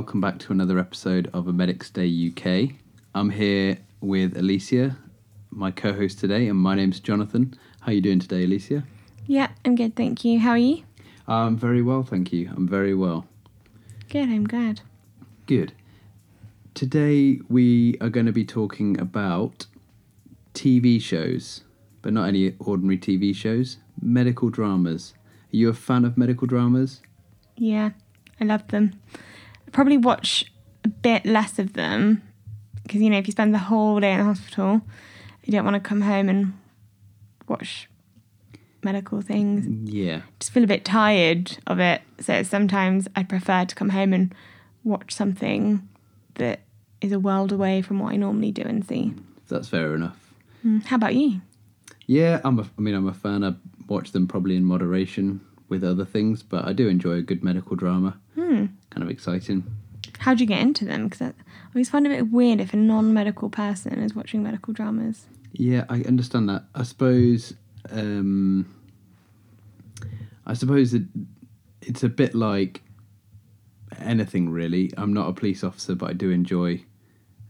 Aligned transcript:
Welcome 0.00 0.22
back 0.22 0.38
to 0.38 0.52
another 0.52 0.78
episode 0.78 1.28
of 1.34 1.46
A 1.46 1.52
Medics 1.52 1.90
Day 1.90 2.08
UK. 2.30 2.74
I'm 3.14 3.28
here 3.28 3.76
with 4.00 4.34
Alicia, 4.34 4.96
my 5.50 5.70
co-host 5.70 6.18
today, 6.18 6.48
and 6.48 6.58
my 6.58 6.74
name's 6.74 7.00
Jonathan. 7.00 7.52
How 7.80 7.88
are 7.88 7.92
you 7.92 8.00
doing 8.00 8.18
today, 8.18 8.44
Alicia? 8.44 8.82
Yeah, 9.26 9.50
I'm 9.62 9.74
good, 9.74 9.96
thank 9.96 10.24
you. 10.24 10.38
How 10.38 10.52
are 10.52 10.56
you? 10.56 10.84
I'm 11.28 11.54
very 11.54 11.82
well, 11.82 12.02
thank 12.02 12.32
you. 12.32 12.50
I'm 12.56 12.66
very 12.66 12.94
well. 12.94 13.26
Good, 14.08 14.30
I'm 14.30 14.46
glad. 14.46 14.80
Good. 15.44 15.74
Today 16.72 17.38
we 17.50 17.98
are 18.00 18.08
going 18.08 18.24
to 18.24 18.32
be 18.32 18.46
talking 18.46 18.98
about 18.98 19.66
TV 20.54 20.98
shows, 20.98 21.64
but 22.00 22.14
not 22.14 22.26
any 22.26 22.54
ordinary 22.58 22.96
TV 22.96 23.36
shows, 23.36 23.76
medical 24.00 24.48
dramas. 24.48 25.12
Are 25.52 25.56
you 25.58 25.68
a 25.68 25.74
fan 25.74 26.06
of 26.06 26.16
medical 26.16 26.46
dramas? 26.46 27.02
Yeah, 27.58 27.90
I 28.40 28.44
love 28.44 28.66
them. 28.68 28.98
Probably 29.72 29.96
watch 29.96 30.44
a 30.84 30.88
bit 30.88 31.24
less 31.26 31.58
of 31.58 31.74
them 31.74 32.22
because, 32.82 33.00
you 33.00 33.10
know, 33.10 33.18
if 33.18 33.26
you 33.26 33.32
spend 33.32 33.54
the 33.54 33.58
whole 33.58 34.00
day 34.00 34.12
in 34.12 34.18
the 34.18 34.24
hospital, 34.24 34.82
you 35.44 35.52
don't 35.52 35.64
want 35.64 35.74
to 35.74 35.80
come 35.80 36.00
home 36.00 36.28
and 36.28 36.52
watch 37.48 37.88
medical 38.82 39.20
things. 39.20 39.66
Yeah. 39.92 40.22
Just 40.38 40.52
feel 40.52 40.64
a 40.64 40.66
bit 40.66 40.84
tired 40.84 41.58
of 41.66 41.78
it. 41.78 42.02
So 42.20 42.42
sometimes 42.42 43.08
I 43.14 43.22
prefer 43.22 43.64
to 43.64 43.74
come 43.74 43.90
home 43.90 44.12
and 44.12 44.34
watch 44.84 45.12
something 45.14 45.86
that 46.34 46.60
is 47.00 47.12
a 47.12 47.18
world 47.18 47.52
away 47.52 47.82
from 47.82 47.98
what 47.98 48.12
I 48.12 48.16
normally 48.16 48.52
do 48.52 48.62
and 48.62 48.86
see. 48.86 49.14
That's 49.48 49.68
fair 49.68 49.94
enough. 49.94 50.32
Mm, 50.64 50.84
How 50.84 50.96
about 50.96 51.14
you? 51.14 51.40
Yeah, 52.06 52.40
I'm 52.44 52.58
a, 52.58 52.62
I 52.62 52.80
mean, 52.80 52.94
I'm 52.94 53.08
a 53.08 53.14
fan. 53.14 53.44
I 53.44 53.54
watch 53.88 54.12
them 54.12 54.26
probably 54.26 54.56
in 54.56 54.64
moderation 54.64 55.40
with 55.68 55.84
other 55.84 56.04
things, 56.04 56.42
but 56.42 56.64
I 56.66 56.72
do 56.72 56.88
enjoy 56.88 57.12
a 57.12 57.22
good 57.22 57.44
medical 57.44 57.76
drama. 57.76 58.18
Hmm. 58.40 58.66
Kind 58.88 59.02
of 59.02 59.10
exciting. 59.10 59.64
How'd 60.18 60.40
you 60.40 60.46
get 60.46 60.60
into 60.60 60.84
them? 60.86 61.08
Because 61.08 61.22
I 61.22 61.32
always 61.74 61.90
find 61.90 62.06
it 62.06 62.12
a 62.12 62.24
bit 62.24 62.32
weird 62.32 62.60
if 62.60 62.72
a 62.72 62.76
non-medical 62.76 63.50
person 63.50 64.02
is 64.02 64.14
watching 64.14 64.42
medical 64.42 64.72
dramas. 64.72 65.26
Yeah, 65.52 65.84
I 65.88 66.00
understand 66.02 66.48
that. 66.48 66.64
I 66.74 66.84
suppose. 66.84 67.54
Um, 67.90 68.74
I 70.46 70.54
suppose 70.54 70.94
it, 70.94 71.02
it's 71.82 72.02
a 72.02 72.08
bit 72.08 72.34
like 72.34 72.82
anything 73.98 74.48
really. 74.48 74.90
I'm 74.96 75.12
not 75.12 75.28
a 75.28 75.32
police 75.32 75.62
officer, 75.62 75.94
but 75.94 76.10
I 76.10 76.12
do 76.12 76.30
enjoy, 76.30 76.84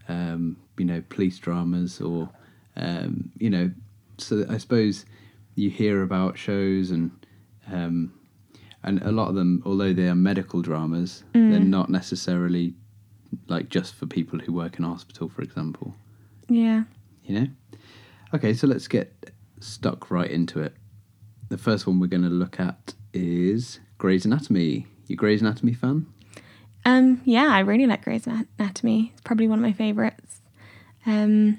um, 0.09 0.57
you 0.77 0.85
know, 0.85 1.03
police 1.09 1.39
dramas 1.39 2.01
or, 2.01 2.29
um, 2.77 3.31
you 3.39 3.51
know, 3.51 3.71
so 4.19 4.45
I 4.49 4.59
suppose 4.59 5.05
you 5.55 5.71
hear 5.71 6.03
about 6.03 6.37
shows 6.39 6.91
and, 6.91 7.11
um, 7.71 8.13
and 8.83 9.03
a 9.03 9.13
lot 9.13 9.29
of 9.29 9.35
them, 9.35 9.63
although 9.67 9.93
they 9.93 10.09
are 10.09 10.15
medical 10.15 10.63
dramas, 10.63 11.23
they're 11.33 11.61
not 11.61 11.91
necessarily 11.91 12.75
like 13.49 13.69
just 13.69 13.95
for 13.95 14.07
people 14.07 14.39
who 14.39 14.53
work 14.53 14.79
in 14.79 14.85
hospital, 14.85 15.29
for 15.29 15.43
example 15.43 15.95
Yeah. 16.49 16.85
you 17.25 17.39
know? 17.41 17.47
Okay, 18.35 18.55
so 18.55 18.67
let's 18.67 18.89
get 18.89 19.31
stuck 19.61 20.11
right 20.11 20.31
into 20.31 20.61
it. 20.61 20.75
The 21.49 21.59
first 21.59 21.87
one 21.87 22.01
we're 22.01 22.07
going 22.07 22.23
to 22.23 22.29
look 22.29 22.59
at 22.61 22.95
is 23.13 23.81
Grey's 23.99 24.25
Anatomy. 24.25 24.87
You 25.09 25.17
Grey's 25.17 25.41
Anatomy 25.43 25.75
fan? 25.75 26.07
Um. 26.85 27.21
Yeah, 27.25 27.49
I 27.51 27.59
really 27.61 27.87
like 27.87 28.05
Grey's 28.05 28.27
Anatomy. 28.27 29.11
It's 29.13 29.21
probably 29.23 29.47
one 29.49 29.59
of 29.59 29.63
my 29.63 29.73
favorites. 29.73 30.41
Um. 31.05 31.59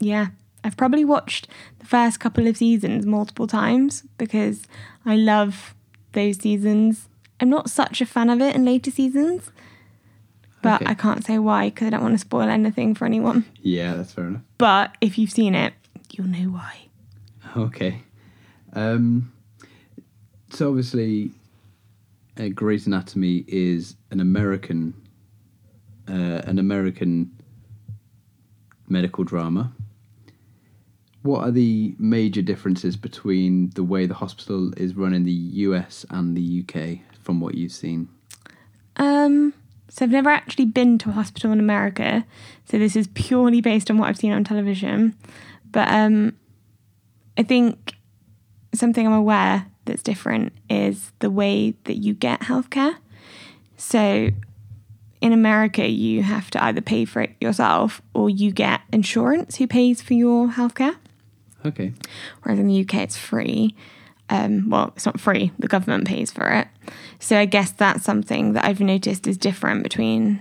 Yeah, 0.00 0.28
I've 0.64 0.76
probably 0.76 1.04
watched 1.04 1.48
the 1.78 1.86
first 1.86 2.20
couple 2.20 2.46
of 2.46 2.56
seasons 2.56 3.06
multiple 3.06 3.46
times 3.46 4.04
because 4.18 4.66
I 5.06 5.16
love 5.16 5.74
those 6.12 6.38
seasons. 6.38 7.08
I'm 7.40 7.50
not 7.50 7.70
such 7.70 8.00
a 8.00 8.06
fan 8.06 8.30
of 8.30 8.40
it 8.40 8.54
in 8.56 8.64
later 8.64 8.90
seasons, 8.90 9.50
but 10.62 10.82
Okay. 10.82 10.90
I 10.90 10.94
can't 10.94 11.24
say 11.24 11.38
why 11.38 11.68
because 11.70 11.86
I 11.86 11.90
don't 11.90 12.02
want 12.02 12.14
to 12.14 12.18
spoil 12.18 12.48
anything 12.48 12.94
for 12.94 13.04
anyone. 13.04 13.44
Yeah, 13.62 13.94
that's 13.94 14.12
fair 14.12 14.26
enough. 14.26 14.42
But 14.58 14.96
if 15.00 15.18
you've 15.18 15.30
seen 15.30 15.54
it, 15.54 15.72
you'll 16.12 16.26
know 16.26 16.50
why. 16.50 16.74
Okay. 17.56 18.02
Um, 18.72 19.32
so 20.50 20.68
obviously, 20.68 21.30
uh, 22.38 22.48
Grey's 22.48 22.86
Anatomy 22.86 23.44
is 23.46 23.96
an 24.10 24.20
American, 24.20 24.94
uh, 26.08 26.42
an 26.44 26.58
American 26.58 27.30
medical 28.88 29.24
drama. 29.24 29.72
What 31.22 31.42
are 31.42 31.50
the 31.50 31.94
major 31.98 32.42
differences 32.42 32.96
between 32.96 33.70
the 33.70 33.82
way 33.82 34.06
the 34.06 34.14
hospital 34.14 34.72
is 34.76 34.94
run 34.94 35.12
in 35.12 35.24
the 35.24 35.32
US 35.32 36.06
and 36.10 36.36
the 36.36 36.64
UK 36.64 37.00
from 37.22 37.40
what 37.40 37.54
you've 37.54 37.72
seen? 37.72 38.08
Um, 38.96 39.52
so 39.88 40.04
I've 40.04 40.10
never 40.10 40.30
actually 40.30 40.66
been 40.66 40.98
to 40.98 41.10
a 41.10 41.12
hospital 41.12 41.52
in 41.52 41.60
America, 41.60 42.24
so 42.64 42.78
this 42.78 42.96
is 42.96 43.08
purely 43.08 43.60
based 43.60 43.90
on 43.90 43.98
what 43.98 44.08
I've 44.08 44.16
seen 44.16 44.32
on 44.32 44.44
television. 44.44 45.16
But 45.70 45.88
um, 45.88 46.34
I 47.36 47.42
think 47.42 47.94
something 48.74 49.06
I'm 49.06 49.12
aware 49.12 49.66
that's 49.84 50.02
different 50.02 50.52
is 50.68 51.12
the 51.18 51.30
way 51.30 51.74
that 51.84 51.96
you 51.96 52.14
get 52.14 52.40
healthcare. 52.40 52.96
So 53.76 54.30
in 55.20 55.32
America, 55.32 55.88
you 55.88 56.22
have 56.22 56.50
to 56.50 56.62
either 56.62 56.80
pay 56.80 57.04
for 57.04 57.22
it 57.22 57.34
yourself 57.40 58.02
or 58.14 58.30
you 58.30 58.52
get 58.52 58.82
insurance 58.92 59.56
who 59.56 59.66
pays 59.66 60.00
for 60.00 60.14
your 60.14 60.48
healthcare. 60.48 60.96
Okay. 61.66 61.92
whereas 62.42 62.58
in 62.58 62.68
the 62.68 62.80
UK 62.80 62.94
it's 62.96 63.16
free. 63.16 63.74
Um, 64.30 64.68
well, 64.68 64.92
it's 64.94 65.06
not 65.06 65.18
free; 65.18 65.52
the 65.58 65.68
government 65.68 66.06
pays 66.06 66.30
for 66.30 66.48
it. 66.50 66.68
So 67.18 67.38
I 67.38 67.46
guess 67.46 67.72
that's 67.72 68.04
something 68.04 68.52
that 68.52 68.64
I've 68.64 68.80
noticed 68.80 69.26
is 69.26 69.38
different 69.38 69.82
between 69.82 70.40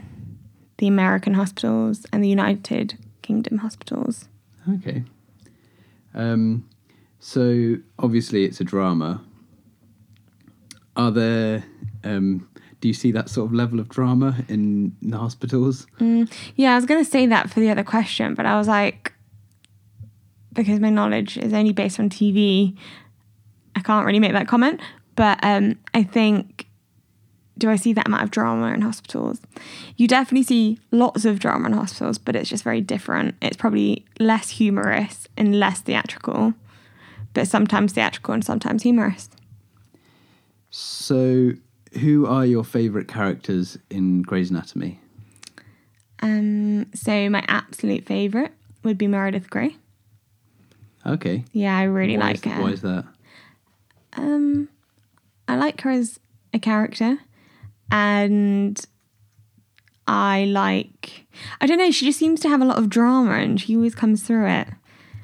the 0.78 0.88
American 0.88 1.34
hospitals 1.34 2.06
and 2.12 2.24
the 2.24 2.28
United 2.30 2.98
Kingdom 3.22 3.60
hospitals. 3.60 4.28
Okay. 4.76 5.04
Um, 6.14 6.68
so 7.20 7.78
obviously 8.00 8.44
it's 8.46 8.60
a 8.60 8.64
drama. 8.64 9.22
Are 10.96 11.12
there? 11.12 11.64
Um, 12.04 12.48
do 12.82 12.88
you 12.88 12.94
see 12.94 13.12
that 13.12 13.30
sort 13.30 13.48
of 13.48 13.54
level 13.54 13.80
of 13.80 13.90
drama 13.90 14.44
in 14.50 14.96
the 15.02 15.18
hospitals? 15.18 15.88
Yeah, 16.56 16.74
I 16.74 16.76
was 16.76 16.86
going 16.86 17.04
to 17.04 17.10
say 17.10 17.26
that 17.26 17.50
for 17.50 17.60
the 17.60 17.70
other 17.70 17.84
question, 17.84 18.34
but 18.36 18.46
I 18.46 18.58
was 18.58 18.68
like, 18.68 19.14
because 20.58 20.80
my 20.80 20.90
knowledge 20.90 21.38
is 21.38 21.54
only 21.54 21.72
based 21.72 22.00
on 22.00 22.10
TV, 22.10 22.76
I 23.76 23.80
can't 23.80 24.06
really 24.06 24.20
make 24.20 24.34
that 24.34 24.48
comment. 24.48 24.82
But 25.16 25.40
um, 25.44 25.78
I 25.94 26.04
think, 26.04 26.68
do 27.58 27.70
I 27.70 27.76
see 27.76 27.94
that 27.94 28.08
amount 28.08 28.24
of 28.24 28.32
drama 28.32 28.74
in 28.74 28.82
hospitals? 28.82 29.40
You 29.96 30.08
definitely 30.08 30.44
see 30.44 30.80
lots 30.92 31.26
of 31.26 31.40
drama 31.40 31.68
in 31.68 31.74
hospitals, 31.74 32.18
but 32.18 32.36
it's 32.36 32.50
just 32.50 32.64
very 32.64 32.82
different. 32.82 33.36
It's 33.42 33.56
probably 33.56 34.06
less 34.20 34.50
humorous 34.50 35.28
and 35.38 35.60
less 35.60 35.80
theatrical, 35.82 36.54
but 37.34 37.48
sometimes 37.48 37.94
theatrical 37.94 38.34
and 38.34 38.44
sometimes 38.44 38.84
humorous. 38.84 39.30
So, 40.72 41.54
who 42.00 42.26
are 42.26 42.46
your 42.46 42.64
favourite 42.64 43.08
characters 43.08 43.78
in 43.90 44.22
Grey's 44.24 44.50
Anatomy? 44.50 45.00
Um, 46.20 46.92
so 46.94 47.30
my 47.30 47.44
absolute 47.48 48.06
favourite 48.06 48.52
would 48.84 48.98
be 48.98 49.08
Meredith 49.08 49.50
Grey. 49.50 49.78
Okay. 51.08 51.46
Yeah, 51.54 51.78
I 51.78 51.84
really 51.84 52.18
why 52.18 52.26
like 52.26 52.46
is 52.46 52.52
her. 52.52 52.62
Why 52.62 52.70
is 52.70 52.82
that? 52.82 53.06
Um, 54.14 54.70
I 55.48 55.56
like 55.56 55.82
her 55.82 55.92
as 55.92 56.20
a 56.54 56.60
character, 56.60 57.20
and 57.92 58.80
I 60.08 60.46
like. 60.46 61.28
I 61.62 61.68
don't 61.68 61.78
know. 61.78 61.92
She 61.92 62.06
just 62.06 62.20
seems 62.20 62.40
to 62.42 62.50
have 62.50 62.62
a 62.62 62.66
lot 62.66 62.78
of 62.78 62.90
drama, 62.90 63.32
and 63.34 63.60
she 63.60 63.76
always 63.76 63.96
comes 63.96 64.24
through 64.24 64.48
it. 64.48 64.68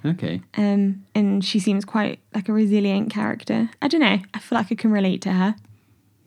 Okay. 0.05 0.41
Um, 0.57 1.05
and 1.15 1.43
she 1.43 1.59
seems 1.59 1.85
quite 1.85 2.19
like 2.35 2.49
a 2.49 2.53
resilient 2.53 3.09
character. 3.11 3.69
I 3.81 3.87
don't 3.87 4.01
know. 4.01 4.19
I 4.33 4.39
feel 4.39 4.57
like 4.57 4.71
I 4.71 4.75
can 4.75 4.91
relate 4.91 5.21
to 5.23 5.31
her. 5.31 5.55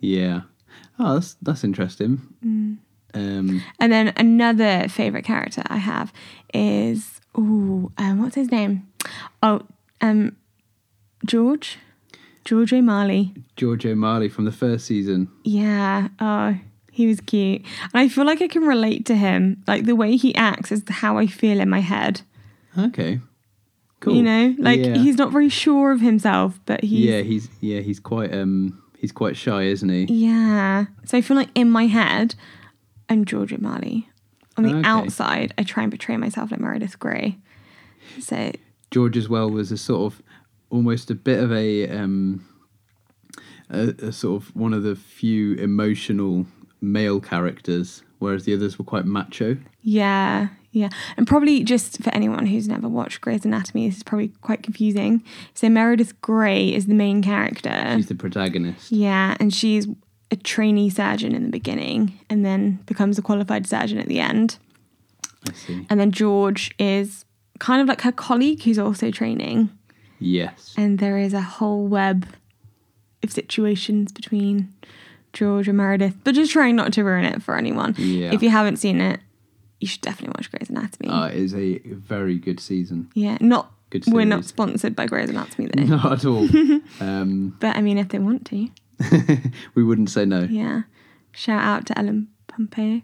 Yeah. 0.00 0.42
Oh, 0.98 1.14
that's 1.14 1.36
that's 1.42 1.64
interesting. 1.64 2.22
Mm. 2.44 2.78
Um, 3.14 3.62
And 3.78 3.92
then 3.92 4.12
another 4.16 4.88
favorite 4.88 5.24
character 5.24 5.62
I 5.66 5.76
have 5.78 6.12
is 6.52 7.20
oh, 7.34 7.90
um, 7.98 8.22
what's 8.22 8.34
his 8.34 8.50
name? 8.50 8.88
Oh, 9.42 9.62
um, 10.00 10.36
George, 11.24 11.78
George 12.44 12.72
O'Malley. 12.72 13.32
George 13.56 13.84
O'Malley 13.86 14.28
from 14.28 14.44
the 14.44 14.52
first 14.52 14.86
season. 14.86 15.28
Yeah. 15.44 16.08
Oh, 16.20 16.56
he 16.92 17.06
was 17.06 17.20
cute. 17.20 17.62
And 17.82 17.90
I 17.94 18.08
feel 18.08 18.24
like 18.24 18.40
I 18.42 18.48
can 18.48 18.62
relate 18.62 19.06
to 19.06 19.16
him. 19.16 19.62
Like 19.66 19.84
the 19.84 19.96
way 19.96 20.16
he 20.16 20.34
acts 20.34 20.72
is 20.72 20.82
how 20.88 21.18
I 21.18 21.26
feel 21.26 21.60
in 21.60 21.68
my 21.68 21.80
head. 21.80 22.22
Okay. 22.78 23.20
Cool. 24.00 24.14
You 24.16 24.22
know, 24.22 24.54
like 24.58 24.80
Yeah. 24.84 24.98
he's 24.98 25.16
not 25.16 25.32
very 25.32 25.48
sure 25.48 25.90
of 25.90 26.00
himself, 26.00 26.60
but 26.66 26.84
he's 26.84 27.06
yeah, 27.06 27.22
he's 27.22 27.48
yeah, 27.60 27.80
he's 27.80 27.98
quite 27.98 28.32
um 28.34 28.82
he's 28.98 29.12
quite 29.12 29.36
shy, 29.36 29.62
isn't 29.64 29.88
he? 29.88 30.04
Yeah. 30.04 30.86
So 31.04 31.16
I 31.18 31.22
feel 31.22 31.36
like 31.36 31.48
in 31.54 31.70
my 31.70 31.86
head, 31.86 32.34
I'm 33.08 33.24
George 33.24 33.52
O'Malley. 33.52 34.08
On 34.58 34.64
the 34.64 34.74
Okay. 34.74 34.88
outside, 34.88 35.52
I 35.58 35.62
try 35.64 35.82
and 35.82 35.92
portray 35.92 36.16
myself 36.16 36.50
like 36.50 36.60
Meredith 36.60 36.98
Grey. 36.98 37.38
So 38.20 38.52
George 38.96 39.18
as 39.18 39.28
well 39.28 39.50
was 39.50 39.70
a 39.70 39.76
sort 39.76 40.10
of 40.10 40.22
almost 40.70 41.10
a 41.10 41.14
bit 41.14 41.38
of 41.38 41.52
a 41.52 41.86
um 41.90 42.48
a, 43.68 43.88
a 43.98 44.10
sort 44.10 44.42
of 44.42 44.56
one 44.56 44.72
of 44.72 44.84
the 44.84 44.96
few 44.96 45.52
emotional 45.56 46.46
male 46.80 47.20
characters, 47.20 48.02
whereas 48.20 48.46
the 48.46 48.54
others 48.54 48.78
were 48.78 48.86
quite 48.86 49.04
macho. 49.04 49.58
Yeah, 49.82 50.48
yeah. 50.70 50.88
And 51.18 51.26
probably 51.26 51.62
just 51.62 52.02
for 52.02 52.08
anyone 52.14 52.46
who's 52.46 52.68
never 52.68 52.88
watched 52.88 53.20
Grey's 53.20 53.44
Anatomy, 53.44 53.86
this 53.86 53.98
is 53.98 54.02
probably 54.02 54.28
quite 54.40 54.62
confusing. 54.62 55.22
So 55.52 55.68
Meredith 55.68 56.18
Grey 56.22 56.72
is 56.72 56.86
the 56.86 56.94
main 56.94 57.20
character. 57.20 57.92
She's 57.96 58.06
the 58.06 58.14
protagonist. 58.14 58.90
Yeah, 58.90 59.36
and 59.38 59.52
she's 59.52 59.88
a 60.30 60.36
trainee 60.36 60.88
surgeon 60.88 61.34
in 61.34 61.42
the 61.42 61.50
beginning 61.50 62.18
and 62.30 62.46
then 62.46 62.76
becomes 62.86 63.18
a 63.18 63.22
qualified 63.22 63.66
surgeon 63.66 63.98
at 63.98 64.08
the 64.08 64.20
end. 64.20 64.56
I 65.46 65.52
see. 65.52 65.86
And 65.90 66.00
then 66.00 66.12
George 66.12 66.74
is 66.78 67.25
kind 67.58 67.80
of 67.82 67.88
like 67.88 68.02
her 68.02 68.12
colleague 68.12 68.62
who's 68.62 68.78
also 68.78 69.10
training. 69.10 69.70
Yes. 70.18 70.74
And 70.76 70.98
there 70.98 71.18
is 71.18 71.32
a 71.34 71.40
whole 71.40 71.86
web 71.86 72.26
of 73.22 73.32
situations 73.32 74.12
between 74.12 74.72
George 75.32 75.68
and 75.68 75.76
Meredith, 75.76 76.16
but 76.24 76.34
just 76.34 76.52
trying 76.52 76.76
not 76.76 76.92
to 76.94 77.04
ruin 77.04 77.24
it 77.24 77.42
for 77.42 77.56
anyone. 77.56 77.94
Yeah. 77.98 78.32
If 78.32 78.42
you 78.42 78.50
haven't 78.50 78.76
seen 78.76 79.00
it, 79.00 79.20
you 79.80 79.86
should 79.86 80.00
definitely 80.00 80.34
watch 80.38 80.50
Grey's 80.50 80.70
Anatomy. 80.70 81.08
Uh, 81.10 81.26
it 81.26 81.34
is 81.34 81.54
a 81.54 81.78
very 81.80 82.38
good 82.38 82.60
season. 82.60 83.10
yeah, 83.14 83.36
not 83.40 83.72
Good 83.90 84.04
we're 84.08 84.24
not 84.24 84.44
sponsored 84.44 84.96
by 84.96 85.06
Grey's 85.06 85.30
Anatomy 85.30 85.68
though. 85.72 85.82
Not 85.96 86.12
at 86.12 86.24
all. 86.24 86.48
um, 87.00 87.56
But 87.60 87.76
I 87.76 87.82
mean, 87.82 87.98
if 87.98 88.08
they 88.08 88.18
want 88.18 88.44
to, 88.46 88.68
we 89.76 89.84
wouldn't 89.84 90.10
say 90.10 90.24
no. 90.24 90.40
yeah. 90.40 90.82
Shout 91.30 91.62
out 91.62 91.86
to 91.86 91.98
Ellen 91.98 92.28
Pompeo. 92.48 93.02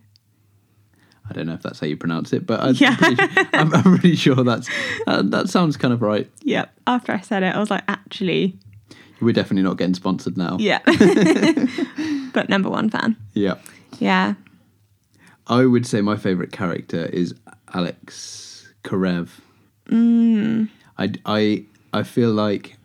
I 1.28 1.32
don't 1.34 1.46
know 1.46 1.54
if 1.54 1.62
that's 1.62 1.78
how 1.80 1.86
you 1.86 1.96
pronounce 1.96 2.32
it, 2.32 2.46
but 2.46 2.60
I'm, 2.60 2.74
Yeah. 2.74 2.96
pretty, 2.96 3.16
su- 3.16 3.44
I'm, 3.52 3.74
I'm 3.74 3.82
pretty 3.82 4.16
sure 4.16 4.34
that's 4.36 4.69
uh, 5.06 5.22
that 5.22 5.48
sounds 5.48 5.76
kind 5.76 5.94
of 5.94 6.02
right. 6.02 6.30
Yep. 6.42 6.70
After 6.86 7.12
I 7.12 7.20
said 7.20 7.42
it, 7.42 7.54
I 7.54 7.58
was 7.58 7.70
like, 7.70 7.84
actually, 7.88 8.56
We're 9.20 9.32
definitely 9.32 9.62
not 9.62 9.76
getting 9.78 9.94
sponsored 9.94 10.36
now. 10.36 10.56
yeah. 10.58 10.80
but 12.32 12.48
number 12.48 12.69
one 12.70 12.90
fan. 12.90 13.16
Yeah. 13.34 13.54
Yeah. 13.98 14.34
I 15.46 15.64
would 15.66 15.86
say 15.86 16.00
my 16.00 16.16
favorite 16.16 16.52
character 16.52 17.06
is 17.06 17.34
Alex 17.74 18.72
Karev. 18.84 19.28
Mm. 19.88 20.69
I, 20.98 21.12
I, 21.26 21.64
I 21.92 22.02
feel 22.02 22.30
like 22.30 22.76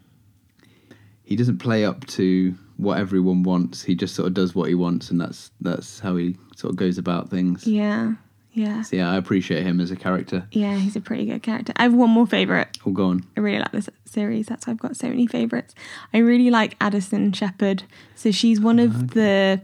he 1.23 1.35
doesn't 1.35 1.57
play 1.59 1.85
up 1.85 2.05
to 2.07 2.55
what 2.77 2.97
everyone 2.99 3.43
wants. 3.43 3.83
He 3.83 3.95
just 3.95 4.15
sort 4.15 4.27
of 4.27 4.33
does 4.33 4.53
what 4.55 4.69
he 4.69 4.75
wants, 4.75 5.09
and 5.11 5.19
that's 5.19 5.51
that's 5.61 5.99
how 5.99 6.15
he 6.15 6.35
sort 6.55 6.71
of 6.71 6.77
goes 6.77 6.97
about 6.97 7.29
things. 7.29 7.65
Yeah. 7.67 8.13
Yeah. 8.57 8.81
So 8.81 8.95
yeah, 8.95 9.11
I 9.11 9.17
appreciate 9.17 9.63
him 9.63 9.79
as 9.79 9.91
a 9.91 9.95
character. 9.95 10.47
Yeah, 10.51 10.77
he's 10.77 10.95
a 10.95 11.01
pretty 11.01 11.25
good 11.25 11.43
character. 11.43 11.73
I 11.75 11.83
have 11.83 11.93
one 11.93 12.09
more 12.09 12.25
favourite. 12.25 12.75
Oh, 12.87 12.91
go 12.91 13.05
on. 13.05 13.23
I 13.37 13.41
really 13.41 13.59
like 13.59 13.71
this 13.71 13.87
series. 14.05 14.47
That's 14.47 14.65
why 14.65 14.71
I've 14.71 14.79
got 14.79 14.95
so 14.95 15.07
many 15.09 15.27
favourites. 15.27 15.75
I 16.11 16.17
really 16.17 16.49
like 16.49 16.75
Addison 16.81 17.33
Shepherd. 17.33 17.83
So 18.15 18.31
she's 18.31 18.59
one 18.59 18.79
of 18.79 18.95
ah, 18.95 19.05
the 19.13 19.61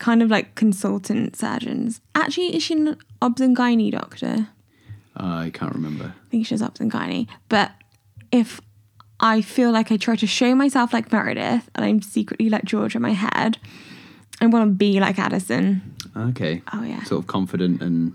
kind 0.00 0.22
of 0.22 0.30
like 0.30 0.56
consultant 0.56 1.36
surgeons. 1.36 2.00
Actually, 2.16 2.56
is 2.56 2.64
she 2.64 2.74
an 2.74 2.96
obs 3.22 3.40
and 3.40 3.56
gynae 3.56 3.92
doctor? 3.92 4.48
Uh, 5.18 5.46
I 5.46 5.50
can't 5.54 5.72
remember. 5.72 6.12
I 6.16 6.28
think 6.28 6.48
she's 6.48 6.62
obs 6.62 6.80
and 6.80 6.90
gynae. 6.90 7.28
But 7.48 7.70
if 8.32 8.60
I 9.20 9.40
feel 9.40 9.70
like 9.70 9.92
I 9.92 9.98
try 9.98 10.16
to 10.16 10.26
show 10.26 10.56
myself 10.56 10.92
like 10.92 11.12
Meredith 11.12 11.70
and 11.76 11.84
I'm 11.84 12.02
secretly 12.02 12.50
like 12.50 12.64
George 12.64 12.96
in 12.96 13.02
my 13.02 13.12
head, 13.12 13.58
I 14.40 14.46
want 14.46 14.68
to 14.70 14.74
be 14.74 15.00
like 15.00 15.18
Addison. 15.18 15.94
Okay. 16.16 16.62
Oh, 16.72 16.82
yeah. 16.82 17.02
Sort 17.04 17.20
of 17.20 17.26
confident 17.26 17.82
and 17.82 18.14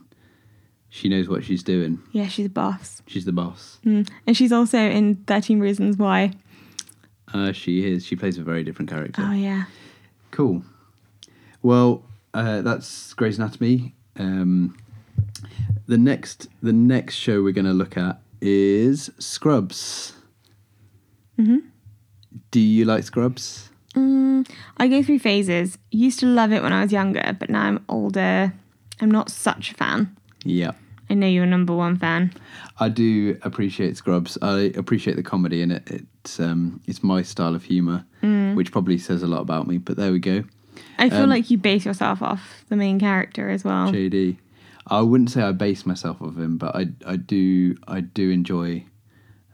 she 0.90 1.10
knows 1.10 1.28
what 1.28 1.44
she's 1.44 1.64
doing. 1.64 2.00
Yeah, 2.12 2.28
she's 2.28 2.46
a 2.48 2.50
boss. 2.50 3.02
She's 3.08 3.26
the 3.26 3.32
boss. 3.32 3.80
Mm. 3.86 4.10
And 4.28 4.36
she's 4.38 4.52
also 4.52 4.78
in 4.78 5.16
13 5.16 5.60
Reasons 5.60 5.98
Why. 5.98 6.34
Uh, 7.34 7.52
she 7.54 7.90
is. 7.92 8.06
She 8.06 8.16
plays 8.16 8.38
a 8.38 8.44
very 8.44 8.64
different 8.64 8.90
character. 8.90 9.24
Oh, 9.26 9.32
yeah. 9.32 9.64
Cool. 10.32 10.64
Well, 11.64 12.04
uh, 12.34 12.62
that's 12.62 13.14
Grey's 13.14 13.38
Anatomy. 13.38 13.96
Um, 14.18 14.78
the 15.88 15.98
next, 15.98 16.48
the 16.62 16.74
next 16.74 17.16
show 17.16 17.42
we're 17.42 17.54
going 17.54 17.66
to 17.66 17.74
look 17.74 17.98
at 17.98 18.22
is 18.42 19.10
Scrubs. 19.18 20.14
Mhm. 21.40 21.62
Do 22.52 22.60
you 22.60 22.86
like 22.86 23.04
Scrubs? 23.04 23.70
Mm, 23.96 24.50
I 24.78 24.88
go 24.88 25.04
through 25.04 25.20
phases. 25.20 25.78
Used 25.92 26.20
to 26.22 26.26
love 26.26 26.52
it 26.52 26.64
when 26.64 26.74
I 26.74 26.82
was 26.84 26.92
younger, 26.92 27.36
but 27.40 27.50
now 27.50 27.62
I'm 27.64 27.84
older. 27.90 28.54
I'm 29.02 29.12
not 29.12 29.30
such 29.30 29.72
a 29.72 29.74
fan. 29.76 30.16
Yeah. 30.46 30.72
I 31.10 31.14
know 31.14 31.28
you're 31.28 31.44
a 31.44 31.48
number 31.48 31.76
one 31.76 31.98
fan. 31.98 32.34
I 32.80 32.88
do 32.88 33.38
appreciate 33.42 33.98
Scrubs. 33.98 34.38
I 34.42 34.72
appreciate 34.78 35.18
the 35.18 35.24
comedy 35.24 35.62
in 35.62 35.72
it. 35.72 35.84
It's 35.92 36.40
um, 36.40 36.80
it's 36.88 37.04
my 37.04 37.22
style 37.22 37.54
of 37.54 37.64
humor, 37.64 38.06
which 38.56 38.72
probably 38.72 38.98
says 38.98 39.22
a 39.22 39.28
lot 39.28 39.42
about 39.42 39.68
me. 39.68 39.78
But 39.78 39.98
there 39.98 40.12
we 40.14 40.20
go. 40.20 40.44
I 40.98 41.10
feel 41.10 41.24
Um, 41.24 41.30
like 41.30 41.50
you 41.52 41.58
base 41.58 41.84
yourself 41.86 42.22
off 42.22 42.64
the 42.70 42.78
main 42.78 42.98
character 42.98 43.50
as 43.50 43.66
well. 43.66 43.92
JD. 43.92 44.38
I 44.88 45.02
wouldn't 45.02 45.32
say 45.32 45.42
I 45.42 45.52
base 45.52 45.86
myself 45.86 46.22
off 46.22 46.38
him, 46.38 46.58
but 46.58 46.74
I 46.76 46.88
I 47.06 47.18
do 47.18 47.76
I 47.90 48.00
do 48.00 48.30
enjoy 48.30 48.86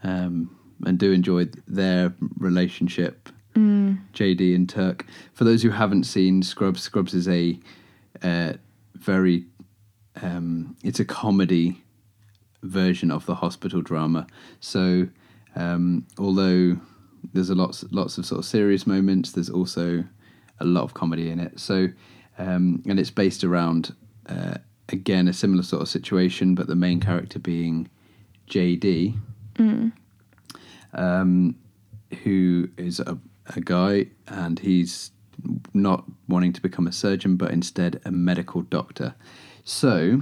um 0.04 0.56
and 0.86 1.00
do 1.00 1.12
enjoy 1.12 1.48
their 1.68 2.14
relationship. 2.38 3.30
JD 3.58 4.56
and 4.56 4.70
Turk. 4.70 5.06
For 5.34 5.44
those 5.44 5.64
who 5.64 5.70
haven't 5.70 6.04
seen 6.04 6.42
Scrubs, 6.44 6.82
Scrubs 6.82 7.14
is 7.14 7.28
a 7.28 7.60
uh, 8.24 8.54
very 8.96 9.46
um, 10.22 10.76
it's 10.84 11.00
a 11.00 11.06
comedy 11.06 11.84
version 12.64 13.12
of 13.12 13.26
the 13.26 13.36
hospital 13.36 13.82
drama. 13.82 14.28
So 14.60 15.08
um, 15.56 16.06
although 16.18 16.78
there's 17.34 17.50
a 17.50 17.56
lots 17.56 17.84
lots 17.92 18.18
of 18.18 18.26
sort 18.26 18.40
of 18.40 18.46
serious 18.46 18.88
moments, 18.88 19.32
there's 19.32 19.50
also 19.50 20.04
a 20.60 20.66
lot 20.66 20.84
of 20.84 20.94
comedy 20.94 21.30
in 21.30 21.40
it. 21.40 21.60
So 21.60 21.88
um, 22.38 22.84
and 22.88 23.00
it's 23.00 23.12
based 23.12 23.44
around 23.44 23.96
uh, 24.28 24.56
again 24.90 25.28
a 25.28 25.34
similar 25.34 25.64
sort 25.64 25.82
of 25.82 25.90
situation, 25.90 26.56
but 26.56 26.68
the 26.68 26.76
main 26.76 27.00
character 27.00 27.40
being 27.40 27.90
JD, 28.50 29.18
um, 30.94 31.56
who 32.24 32.70
is 32.78 33.00
a, 33.00 33.18
a 33.56 33.62
guy 33.62 34.08
and 34.28 34.60
he's 34.60 35.12
not 35.74 36.04
wanting 36.28 36.54
to 36.54 36.62
become 36.62 36.88
a 36.88 36.92
surgeon, 36.92 37.36
but 37.36 37.52
instead 37.52 38.02
a 38.06 38.12
medical 38.12 38.62
doctor. 38.64 39.16
So, 39.64 40.22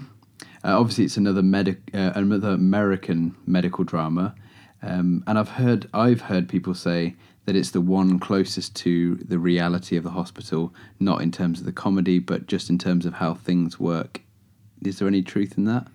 uh, 0.64 0.80
obviously, 0.80 1.06
it's 1.06 1.18
another 1.18 1.44
medic, 1.44 1.80
uh, 1.94 2.12
another 2.16 2.50
American 2.50 3.36
medical 3.46 3.84
drama, 3.84 4.36
um, 4.82 5.24
and 5.28 5.38
I've 5.38 5.50
heard 5.50 5.88
I've 5.94 6.22
heard 6.22 6.50
people 6.50 6.74
say 6.74 7.16
that 7.46 7.56
it's 7.56 7.72
the 7.72 7.82
one 7.82 8.20
closest 8.20 8.76
to 8.78 9.16
the 9.16 9.38
reality 9.38 9.98
of 9.98 10.04
the 10.04 10.10
hospital, 10.12 10.74
not 11.00 11.22
in 11.22 11.32
terms 11.32 11.60
of 11.60 11.66
the 11.66 11.72
comedy, 11.72 12.20
but 12.20 12.48
just 12.48 12.70
in 12.70 12.78
terms 12.78 13.06
of 13.06 13.16
how 13.16 13.36
things 13.36 13.80
work. 13.80 14.22
Is 14.84 15.00
there 15.00 15.08
any 15.08 15.22
truth 15.22 15.58
in 15.58 15.66
that? 15.66 15.88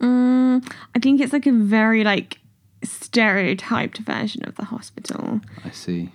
Mm, 0.00 0.72
I 0.94 0.98
think 0.98 1.20
it's 1.20 1.32
like 1.32 1.46
a 1.46 1.52
very 1.52 2.04
like 2.04 2.38
stereotyped 2.82 3.98
version 3.98 4.44
of 4.44 4.54
the 4.56 4.66
hospital. 4.66 5.40
I 5.64 5.70
see. 5.70 6.12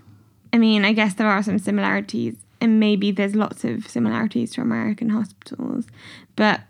I 0.54 0.58
mean, 0.58 0.84
I 0.86 0.94
guess 0.94 1.14
there 1.14 1.28
are 1.28 1.44
some 1.44 1.60
similarities, 1.60 2.36
and 2.62 2.80
maybe 2.80 3.12
there's 3.12 3.36
lots 3.36 3.64
of 3.64 3.88
similarities 3.88 4.52
to 4.54 4.62
American 4.62 5.10
hospitals, 5.10 5.86
but 6.36 6.62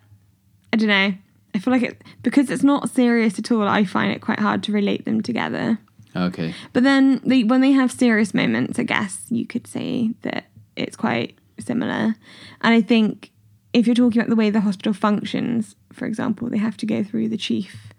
I 0.74 0.78
don't 0.78 0.88
know. 0.90 1.14
I 1.56 1.60
feel 1.60 1.74
like 1.74 1.82
it 1.84 2.04
because 2.22 2.50
it's 2.52 2.64
not 2.64 2.90
serious 2.90 3.40
at 3.40 3.52
all. 3.52 3.68
I 3.68 3.84
find 3.86 4.12
it 4.12 4.22
quite 4.22 4.40
hard 4.40 4.62
to 4.64 4.72
relate 4.72 5.06
them 5.06 5.22
together. 5.22 5.80
Okay. 6.16 6.54
But 6.74 6.84
then 6.84 7.22
they, 7.24 7.44
when 7.44 7.62
they 7.62 7.72
have 7.72 7.92
serious 7.92 8.34
moments, 8.34 8.78
I 8.80 8.84
guess 8.84 9.26
you 9.30 9.46
could 9.48 9.66
say 9.68 10.12
that 10.22 10.46
it's 10.76 10.96
quite 10.96 11.38
similar. 11.60 12.16
And 12.62 12.74
I 12.74 12.82
think 12.82 13.32
if 13.74 13.88
you're 13.88 13.96
talking 13.96 14.20
about 14.22 14.30
the 14.30 14.36
way 14.36 14.50
the 14.50 14.62
hospital 14.62 14.94
functions, 14.94 15.76
for 15.94 16.06
example, 16.06 16.50
they 16.50 16.58
have 16.58 16.78
to 16.78 16.86
go 16.86 17.04
through 17.04 17.30
the 17.30 17.38
chief 17.38 17.94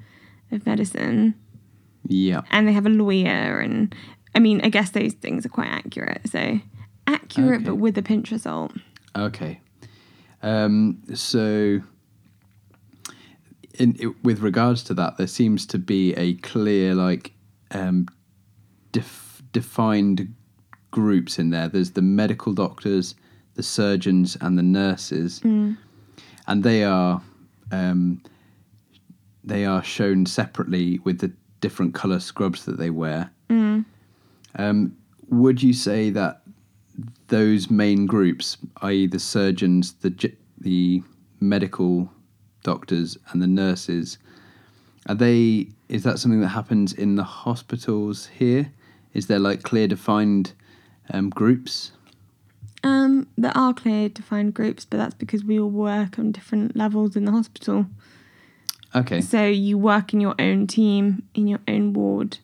of 0.52 0.66
medicine 0.66 1.34
Yeah. 2.06 2.42
and 2.50 2.66
they 2.68 2.72
have 2.72 2.87
a 2.87 2.90
lawyer. 2.90 3.60
And 3.60 3.94
I 4.34 4.38
mean, 4.38 4.60
I 4.62 4.68
guess 4.68 4.90
those 4.90 5.12
things 5.14 5.44
are 5.44 5.50
quite 5.50 5.68
accurate. 5.68 6.28
So 6.30 6.60
accurate, 7.06 7.60
Okay. 7.62 7.64
but 7.64 7.76
with 7.76 7.99
a 7.99 8.02
pinch 8.02 8.32
of 8.32 8.40
salt. 8.40 8.72
Okay. 9.16 9.60
Um, 10.42 11.02
so, 11.14 11.80
in, 13.78 13.96
i 14.00 14.06
with 14.22 14.40
regards 14.40 14.82
to 14.84 14.94
that, 14.94 15.16
there 15.16 15.26
seems 15.26 15.66
to 15.66 15.78
be 15.78 16.14
a 16.14 16.34
clear, 16.34 16.94
like, 16.94 17.32
um, 17.72 18.06
def- 18.92 19.42
defined 19.52 20.34
groups 20.90 21.38
in 21.38 21.50
there. 21.50 21.68
There's 21.68 21.90
the 21.92 22.02
medical 22.02 22.52
doctors, 22.52 23.14
the 23.54 23.62
surgeons, 23.62 24.37
and 24.40 24.56
the 24.56 24.62
nurses, 24.62 25.40
and 25.42 25.76
they 26.46 26.84
are 26.84 27.20
um, 27.72 28.22
they 29.44 29.64
are 29.64 29.82
shown 29.82 30.26
separately 30.26 30.99
with 31.04 31.18
the 31.18 31.32
different 31.60 31.94
color 31.94 32.20
scrubs 32.20 32.64
that 32.64 32.78
they 32.78 32.90
wear. 32.90 33.30
Um, 34.57 34.97
would 35.28 35.62
you 35.62 35.73
say 35.73 36.11
that 36.11 36.42
those 37.28 37.71
main 37.71 38.07
groups, 38.07 38.57
i.e., 38.83 39.07
the 39.07 39.19
surgeons, 39.19 39.95
the 39.95 40.33
the 40.59 41.02
medical 41.40 42.11
doctors, 42.62 43.16
and 43.30 43.40
the 43.40 43.47
nurses, 43.47 44.19
are 45.09 45.14
they? 45.14 45.69
Is 45.88 46.02
that 46.02 46.19
something 46.19 46.40
that 46.40 46.49
happens 46.49 46.92
in 46.92 47.16
the 47.16 47.25
hospitals 47.25 48.26
here? 48.26 48.73
Is 49.14 49.26
there 49.26 49.38
like 49.38 49.62
clear 49.62 49.88
defined 49.88 50.52
um, 51.11 51.30
groups? 51.30 51.92
Um, 52.83 53.26
there 53.37 53.57
are 53.57 53.75
clear 53.75 54.09
defined 54.09 54.54
groups, 54.54 54.85
but 54.85 54.97
that's 54.97 55.14
because 55.14 55.45
we 55.45 55.59
all 55.61 55.69
work 55.69 56.19
on 56.19 56.33
different 56.33 56.76
levels 56.76 57.16
in 57.16 57.25
the 57.25 57.33
hospital. 57.33 57.87
Okay. 58.95 59.21
So 59.21 59.45
you 59.47 59.78
work 59.78 60.12
in 60.12 60.21
your 60.21 60.35
own 60.38 60.66
team, 60.66 61.28
in 61.35 61.47
your 61.47 61.61
own 61.69 61.92
ward. 61.92 62.38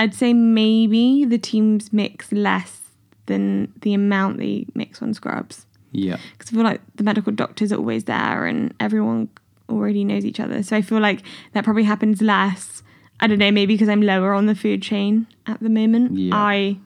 I'd 0.00 0.14
say 0.14 0.32
maybe 0.32 1.24
the 1.24 1.38
teams 1.38 1.92
mix 1.92 2.32
less 2.32 2.80
than 3.26 3.72
the 3.82 3.94
amount 3.94 4.38
they 4.38 4.66
mix 4.74 5.00
on 5.02 5.12
scrubs. 5.14 5.66
Yeah. 5.92 6.16
Because 6.32 6.50
I 6.50 6.54
feel 6.54 6.64
like 6.64 6.80
the 6.96 7.04
medical 7.04 7.32
doctors 7.32 7.70
are 7.72 7.76
always 7.76 8.04
there 8.04 8.46
and 8.46 8.74
everyone 8.80 9.28
already 9.68 10.02
knows 10.04 10.24
each 10.24 10.40
other. 10.40 10.62
So 10.62 10.76
I 10.76 10.82
feel 10.82 11.00
like 11.00 11.22
that 11.52 11.64
probably 11.64 11.84
happens 11.84 12.22
less. 12.22 12.82
I 13.20 13.26
don't 13.26 13.38
know, 13.38 13.50
maybe 13.52 13.74
because 13.74 13.88
I'm 13.90 14.00
lower 14.02 14.32
on 14.32 14.46
the 14.46 14.54
food 14.54 14.82
chain 14.82 15.26
at 15.46 15.60
the 15.60 15.68
moment. 15.68 16.16
Yeah. 16.18 16.34
I 16.34 16.78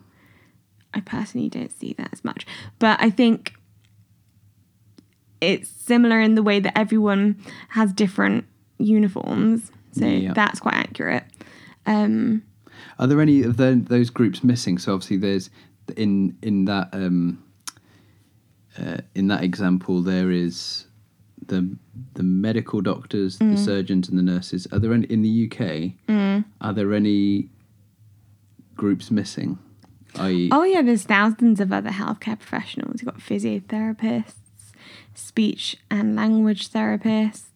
I 0.93 1.01
personally 1.01 1.49
don't 1.49 1.71
see 1.73 1.93
that 1.95 2.11
as 2.13 2.25
much. 2.25 2.47
But 2.79 3.01
I 3.01 3.11
think 3.11 3.55
it's 5.41 5.69
similar 5.69 6.21
in 6.21 6.35
the 6.35 6.43
way 6.43 6.61
that 6.61 6.77
everyone 6.77 7.37
has 7.71 7.93
different 7.93 8.47
uniforms. 8.79 9.71
So 9.93 10.07
Yeah. 10.07 10.33
that's 10.35 10.59
quite 10.61 10.75
accurate. 10.75 11.25
Um 11.87 12.43
Are 12.99 13.07
there 13.07 13.21
any 13.21 13.43
of 13.43 13.57
the, 13.57 13.81
those 13.83 14.11
groups 14.11 14.45
missing? 14.45 14.79
So 14.79 14.95
obviously, 14.95 15.17
there's 15.17 15.51
in 15.97 16.37
in 16.43 16.65
that 16.67 16.89
um, 16.93 17.43
uh, 18.79 18.99
in 19.15 19.29
that 19.29 19.43
example, 19.45 20.01
there 20.03 20.31
is 20.31 20.87
the 21.47 21.77
the 22.15 22.23
medical 22.23 22.81
doctors, 22.81 23.39
the 23.39 23.57
surgeons, 23.57 24.09
and 24.09 24.19
the 24.19 24.23
nurses. 24.23 24.67
Are 24.73 24.79
there 24.79 24.93
any 24.93 25.07
in 25.07 25.23
the 25.23 25.51
UK? 25.51 25.93
Are 26.61 26.73
there 26.73 26.95
any 26.95 27.49
groups 28.77 29.11
missing? 29.11 29.59
I 30.17 30.49
Oh 30.53 30.63
yeah, 30.65 30.83
there's 30.83 31.05
thousands 31.05 31.61
of 31.61 31.73
other 31.73 31.91
healthcare 31.91 32.39
professionals. 32.39 33.03
You've 33.03 33.13
got 33.13 33.21
physiotherapists, 33.21 34.35
speech 35.15 35.77
and 35.91 36.17
language 36.17 36.71
therapists, 36.71 37.49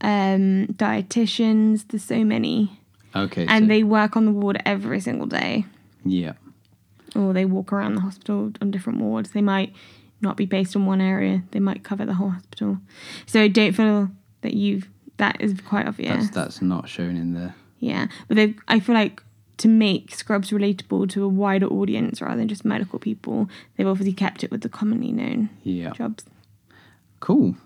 um, 0.00 0.68
dietitians. 0.68 1.86
There's 1.88 2.04
so 2.04 2.24
many, 2.24 2.80
okay, 3.24 3.46
and 3.48 3.64
so- 3.64 3.68
they 3.68 3.82
work 3.82 4.16
on 4.16 4.24
the 4.26 4.32
ward 4.32 4.60
every 4.64 5.00
single 5.00 5.26
day, 5.26 5.64
yeah, 6.04 6.32
or 7.14 7.32
they 7.32 7.44
walk 7.44 7.72
around 7.72 7.94
the 7.94 8.00
hospital 8.02 8.52
on 8.60 8.70
different 8.70 9.00
wards. 9.00 9.30
They 9.32 9.42
might 9.42 9.72
not 10.20 10.36
be 10.36 10.46
based 10.46 10.74
in 10.74 10.86
one 10.86 11.00
area. 11.00 11.42
They 11.50 11.60
might 11.60 11.84
cover 11.84 12.04
the 12.06 12.14
whole 12.14 12.30
hospital. 12.30 12.78
So 13.26 13.40
I 13.42 13.48
don't 13.48 13.72
feel 13.72 14.10
that 14.42 14.54
you've 14.54 14.88
that 15.18 15.40
is 15.40 15.60
quite 15.62 15.86
obvious. 15.86 16.24
that's 16.26 16.34
that's 16.34 16.62
not 16.62 16.88
shown 16.88 17.16
in 17.16 17.32
there. 17.34 17.54
Yeah, 17.78 18.06
but 18.28 18.36
they 18.36 18.54
I 18.68 18.80
feel 18.80 18.94
like 18.94 19.22
to 19.58 19.68
make 19.68 20.14
Scrubs 20.14 20.50
relatable 20.50 21.08
to 21.10 21.24
a 21.24 21.28
wider 21.28 21.66
audience 21.66 22.20
rather 22.20 22.36
than 22.36 22.48
just 22.48 22.64
medical 22.64 22.98
people, 22.98 23.48
they've 23.76 23.86
obviously 23.86 24.12
kept 24.12 24.44
it 24.44 24.50
with 24.50 24.60
the 24.60 24.68
commonly 24.68 25.12
known 25.12 25.48
Yeah. 25.62 25.92
jobs. 25.92 26.24
Cool. 27.20 27.56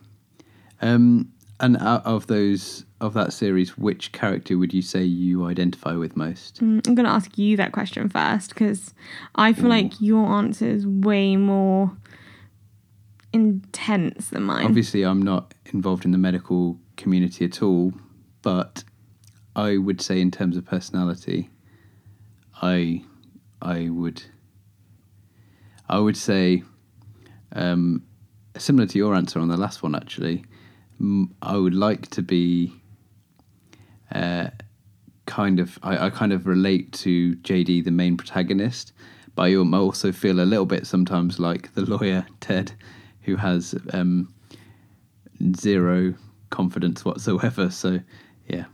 Um, 0.80 1.32
and 1.60 1.76
out 1.76 2.04
of 2.04 2.26
those 2.26 2.84
of 3.00 3.14
that 3.14 3.32
series, 3.32 3.78
which 3.78 4.12
character 4.12 4.58
would 4.58 4.74
you 4.74 4.82
say 4.82 5.02
you 5.02 5.44
identify 5.44 5.94
with 5.94 6.16
most? 6.16 6.62
Mm, 6.62 6.86
I'm 6.86 6.94
going 6.94 7.06
to 7.06 7.12
ask 7.12 7.38
you 7.38 7.56
that 7.56 7.72
question 7.72 8.08
first 8.08 8.50
because 8.50 8.92
I 9.34 9.52
feel 9.52 9.68
like 9.68 10.00
your 10.00 10.26
answer 10.26 10.66
is 10.66 10.86
way 10.86 11.36
more 11.36 11.96
intense 13.32 14.28
than 14.28 14.42
mine. 14.42 14.66
Obviously, 14.66 15.02
I'm 15.02 15.22
not 15.22 15.54
involved 15.72 16.04
in 16.04 16.10
the 16.10 16.18
medical 16.18 16.78
community 16.96 17.44
at 17.44 17.62
all, 17.62 17.92
but 18.42 18.84
I 19.56 19.76
would 19.76 20.00
say, 20.00 20.20
in 20.20 20.30
terms 20.30 20.56
of 20.56 20.64
personality, 20.64 21.50
I 22.60 23.04
I 23.62 23.88
would 23.90 24.22
I 25.88 25.98
would 25.98 26.16
say 26.16 26.62
um, 27.52 28.04
similar 28.56 28.86
to 28.86 28.98
your 28.98 29.14
answer 29.14 29.38
on 29.40 29.48
the 29.48 29.56
last 29.56 29.82
one. 29.82 29.94
Actually, 29.94 30.44
I 31.42 31.56
would 31.56 31.74
like 31.74 32.08
to 32.10 32.22
be 32.22 32.72
uh, 34.14 34.50
kind 35.26 35.60
of 35.60 35.78
I, 35.82 36.06
I 36.06 36.10
kind 36.10 36.32
of 36.32 36.46
relate 36.46 36.92
to 36.94 37.36
JD, 37.36 37.84
the 37.84 37.90
main 37.90 38.16
protagonist, 38.16 38.92
but 39.34 39.42
I 39.44 39.54
also 39.56 40.12
feel 40.12 40.40
a 40.40 40.44
little 40.44 40.66
bit 40.66 40.86
sometimes 40.86 41.38
like 41.38 41.72
the 41.74 41.82
lawyer 41.82 42.26
Ted, 42.40 42.72
who 43.22 43.36
has 43.36 43.74
um, 43.92 44.32
zero 45.56 46.14
confidence 46.50 47.04
whatsoever. 47.04 47.70
So 47.70 48.00
yeah, 48.48 48.64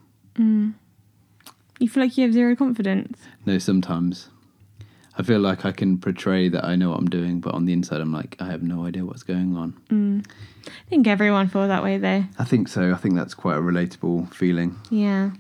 you 1.79 1.89
feel 1.89 2.03
like 2.03 2.17
you 2.17 2.25
have 2.25 2.33
zero 2.33 2.57
confidence. 2.57 3.19
no, 3.45 3.59
sometimes. 3.59 4.31
I 5.19 5.23
feel 5.23 5.41
like 5.41 5.65
I 5.65 5.73
can 5.73 5.97
portray 5.97 6.51
that 6.51 6.63
I 6.65 6.77
know 6.77 6.91
what 6.91 6.99
I'm 6.99 7.09
doing, 7.09 7.41
but 7.41 7.55
on 7.55 7.65
the 7.65 7.73
inside, 7.73 8.03
I'm 8.03 8.13
like, 8.13 8.37
I 8.39 8.49
have 8.49 8.63
no 8.63 8.85
idea 8.85 9.03
what's 9.03 9.23
going 9.23 9.57
on. 9.57 10.25
I 10.87 10.89
think 10.89 11.07
everyone 11.09 11.49
feels 11.49 11.69
that 11.69 11.83
way 11.83 11.99
though. 11.99 12.25
I 12.39 12.45
think 12.45 12.69
so. 12.69 12.93
I 12.93 12.97
think 12.97 13.15
that's 13.17 13.35
quite 13.35 13.57
a 13.57 13.61
relatable 13.61 14.33
feeling. 14.33 14.77
Yeah. 14.91 15.31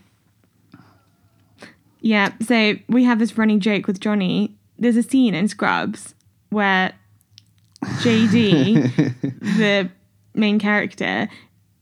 Yeah, 2.01 2.33
so 2.43 2.75
we 2.89 3.05
have 3.05 3.19
this 3.19 3.37
running 3.39 3.61
joke 3.61 3.87
with 3.87 4.01
Johnny. 4.01 4.55
There's 4.79 4.97
a 4.97 5.03
scene 5.03 5.35
in 5.35 5.49
Scrubs 5.49 6.15
where 6.51 6.93
JD, 7.85 9.21
the 9.59 9.91
main 10.35 10.59
character, 10.59 11.29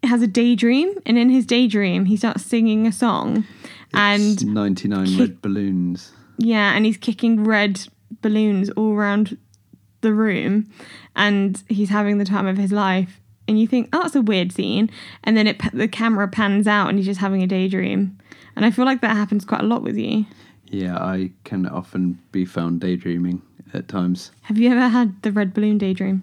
has 0.03 0.23
a 0.23 0.27
daydream, 0.27 0.95
and 1.05 1.19
in 1.19 1.31
his 1.31 1.45
daydream, 1.47 2.05
he 2.07 2.17
starts 2.17 2.45
singing 2.45 2.87
a 2.87 2.93
song. 2.93 3.45
It's 3.93 4.43
And 4.43 4.55
99 4.55 5.07
kick- 5.07 5.19
red 5.21 5.43
balloons. 5.43 6.13
yeah, 6.39 6.75
and 6.75 6.85
he's 6.87 6.97
kicking 6.97 7.45
red 7.45 7.87
balloons 8.23 8.71
all 8.71 8.93
around 8.93 9.37
the 10.01 10.13
room, 10.15 10.71
and 11.17 11.63
he's 11.69 11.91
having 11.91 12.19
the 12.19 12.25
time 12.25 12.47
of 12.47 12.57
his 12.57 12.73
life. 12.73 13.21
And 13.47 13.61
you 13.61 13.67
think, 13.67 13.91
oh, 13.93 14.03
that's 14.03 14.15
a 14.17 14.23
weird 14.23 14.53
scene. 14.53 14.91
And 15.23 15.37
then 15.37 15.47
it 15.47 15.61
the 15.73 15.89
camera 15.89 16.29
pans 16.29 16.67
out, 16.67 16.89
and 16.89 16.99
he's 16.99 17.07
just 17.07 17.21
having 17.21 17.43
a 17.43 17.47
daydream. 17.47 18.19
And 18.57 18.65
I 18.65 18.71
feel 18.71 18.85
like 18.85 19.01
that 19.03 19.17
happens 19.17 19.45
quite 19.45 19.61
a 19.61 19.67
lot 19.67 19.83
with 19.83 19.97
you. 19.97 20.25
Yeah, 20.71 20.97
I 20.97 21.31
can 21.45 21.67
often 21.67 22.19
be 22.33 22.45
found 22.45 22.81
daydreaming 22.81 23.43
at 23.75 23.87
times. 23.89 24.31
Have 24.43 24.59
you 24.59 24.71
ever 24.71 24.89
had 24.89 25.21
the 25.23 25.31
red 25.33 25.53
balloon 25.53 25.79
daydream? 25.79 26.23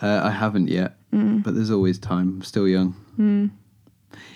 Uh, 0.00 0.22
I 0.24 0.30
haven't 0.30 0.68
yet, 0.68 0.96
Mm. 1.12 1.42
but 1.44 1.54
there's 1.54 1.70
always 1.70 1.98
time. 1.98 2.28
I'm 2.36 2.42
still 2.42 2.66
young. 2.66 2.94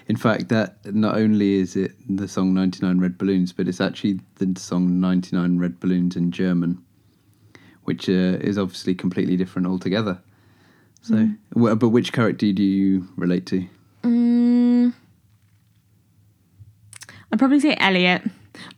In 0.08 0.16
fact, 0.16 0.48
that 0.48 0.78
not 0.94 1.16
only 1.16 1.54
is 1.54 1.76
it 1.76 1.92
the 2.08 2.26
song 2.28 2.54
99 2.54 2.98
Red 2.98 3.18
Balloons, 3.18 3.52
but 3.52 3.68
it's 3.68 3.80
actually 3.80 4.20
the 4.36 4.54
song 4.58 5.00
99 5.00 5.58
Red 5.58 5.78
Balloons 5.80 6.16
in 6.16 6.30
German, 6.30 6.78
which 7.84 8.08
uh, 8.08 8.38
is 8.40 8.58
obviously 8.58 8.94
completely 8.94 9.36
different 9.36 9.66
altogether. 9.66 10.18
So, 11.08 11.14
Mm. 11.14 11.78
but 11.78 11.88
which 11.88 12.12
character 12.12 12.52
do 12.52 12.62
you 12.62 13.08
relate 13.16 13.46
to? 13.46 13.66
Mm, 14.02 14.92
I'd 17.32 17.38
probably 17.38 17.60
say 17.60 17.74
Elliot, 17.80 18.22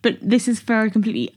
but 0.01 0.17
this 0.23 0.47
is 0.47 0.61
for 0.61 0.79
a 0.83 0.91
completely 0.91 1.35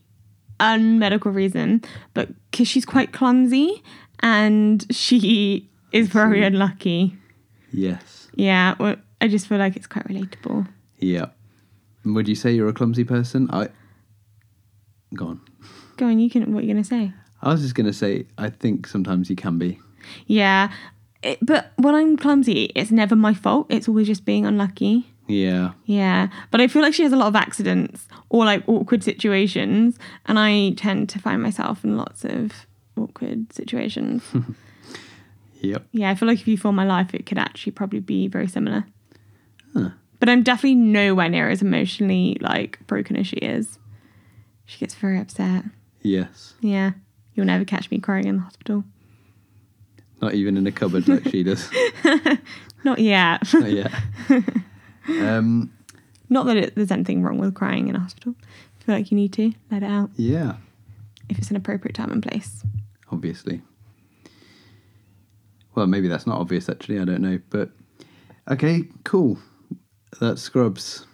unmedical 0.60 1.32
reason. 1.32 1.82
But 2.14 2.28
because 2.52 2.68
she's 2.68 2.84
quite 2.84 3.12
clumsy 3.12 3.82
and 4.20 4.86
she 4.94 5.68
is 5.90 6.06
very 6.08 6.44
unlucky. 6.44 7.16
Yes. 7.72 8.28
Yeah, 8.36 8.76
well, 8.78 8.94
I 9.20 9.26
just 9.26 9.48
feel 9.48 9.58
like 9.58 9.74
it's 9.74 9.88
quite 9.88 10.06
relatable. 10.06 10.68
Yeah. 11.00 11.26
Would 12.04 12.28
you 12.28 12.36
say 12.36 12.52
you're 12.52 12.68
a 12.68 12.72
clumsy 12.72 13.02
person? 13.02 13.48
I. 13.50 13.68
Go 15.16 15.26
on. 15.26 15.40
Go 15.96 16.06
on, 16.06 16.20
you 16.20 16.30
can. 16.30 16.52
What 16.52 16.62
are 16.62 16.66
you 16.66 16.72
gonna 16.72 16.84
say? 16.84 17.12
I 17.42 17.48
was 17.50 17.62
just 17.62 17.74
going 17.74 17.86
to 17.86 17.92
say, 17.92 18.24
I 18.38 18.48
think 18.48 18.86
sometimes 18.86 19.28
you 19.28 19.36
can 19.36 19.58
be. 19.58 19.78
Yeah, 20.26 20.72
it, 21.22 21.38
but 21.42 21.72
when 21.76 21.94
I'm 21.94 22.16
clumsy, 22.16 22.64
it's 22.74 22.90
never 22.90 23.16
my 23.16 23.34
fault. 23.34 23.66
It's 23.68 23.88
always 23.88 24.06
just 24.06 24.24
being 24.24 24.46
unlucky. 24.46 25.06
Yeah. 25.26 25.72
Yeah, 25.86 26.28
but 26.50 26.60
I 26.60 26.68
feel 26.68 26.82
like 26.82 26.94
she 26.94 27.02
has 27.02 27.12
a 27.12 27.16
lot 27.16 27.28
of 27.28 27.36
accidents 27.36 28.06
or 28.28 28.44
like 28.44 28.62
awkward 28.68 29.02
situations, 29.02 29.98
and 30.26 30.38
I 30.38 30.70
tend 30.76 31.08
to 31.10 31.18
find 31.18 31.42
myself 31.42 31.84
in 31.84 31.96
lots 31.96 32.24
of 32.24 32.66
awkward 32.96 33.52
situations. 33.52 34.22
Yep. 35.60 35.86
yeah, 35.92 36.10
I 36.10 36.14
feel 36.14 36.28
like 36.28 36.40
if 36.40 36.46
you 36.46 36.58
follow 36.58 36.74
my 36.74 36.84
life, 36.84 37.14
it 37.14 37.24
could 37.24 37.38
actually 37.38 37.72
probably 37.72 38.00
be 38.00 38.28
very 38.28 38.46
similar. 38.46 38.84
Huh. 39.72 39.90
But 40.20 40.28
I'm 40.28 40.42
definitely 40.42 40.74
nowhere 40.74 41.30
near 41.30 41.48
as 41.48 41.62
emotionally 41.62 42.36
like 42.42 42.86
broken 42.86 43.16
as 43.16 43.26
she 43.26 43.36
is. 43.36 43.78
She 44.66 44.78
gets 44.78 44.94
very 44.94 45.18
upset. 45.18 45.64
Yes. 46.02 46.52
Yeah, 46.60 46.92
you'll 47.34 47.46
never 47.46 47.64
catch 47.64 47.90
me 47.90 47.98
crying 47.98 48.26
in 48.26 48.36
the 48.36 48.42
hospital. 48.42 48.84
Not 50.20 50.34
even 50.34 50.56
in 50.56 50.66
a 50.66 50.72
cupboard 50.72 51.06
like 51.08 51.28
she 51.28 51.42
does. 51.42 51.68
Not 52.84 52.98
yet. 52.98 53.42
Not 53.52 53.70
yet. 53.70 53.92
Um, 55.06 55.70
Not 56.30 56.46
that 56.46 56.56
it, 56.56 56.74
there's 56.76 56.90
anything 56.90 57.22
wrong 57.22 57.36
with 57.36 57.54
crying 57.54 57.88
in 57.88 57.94
a 57.96 58.00
hospital. 58.00 58.34
I 58.40 58.82
feel 58.84 58.94
like 58.94 59.10
you 59.10 59.18
need 59.18 59.34
to 59.34 59.52
let 59.70 59.82
it 59.82 59.90
out 59.90 60.08
yeah, 60.16 60.54
if 61.28 61.36
it's 61.36 61.50
an 61.50 61.56
appropriate 61.56 61.94
time 61.94 62.10
and 62.10 62.22
place. 62.22 62.64
obviously. 63.12 63.60
Well, 65.74 65.86
maybe 65.86 66.08
that's 66.08 66.26
not 66.26 66.38
obvious 66.40 66.70
actually. 66.70 66.98
I 67.00 67.04
don't 67.04 67.20
know. 67.20 67.38
But 67.50 67.68
okay, 68.50 68.84
cool. 69.04 69.38
That's 70.20 70.40
Scrubs. 70.40 71.06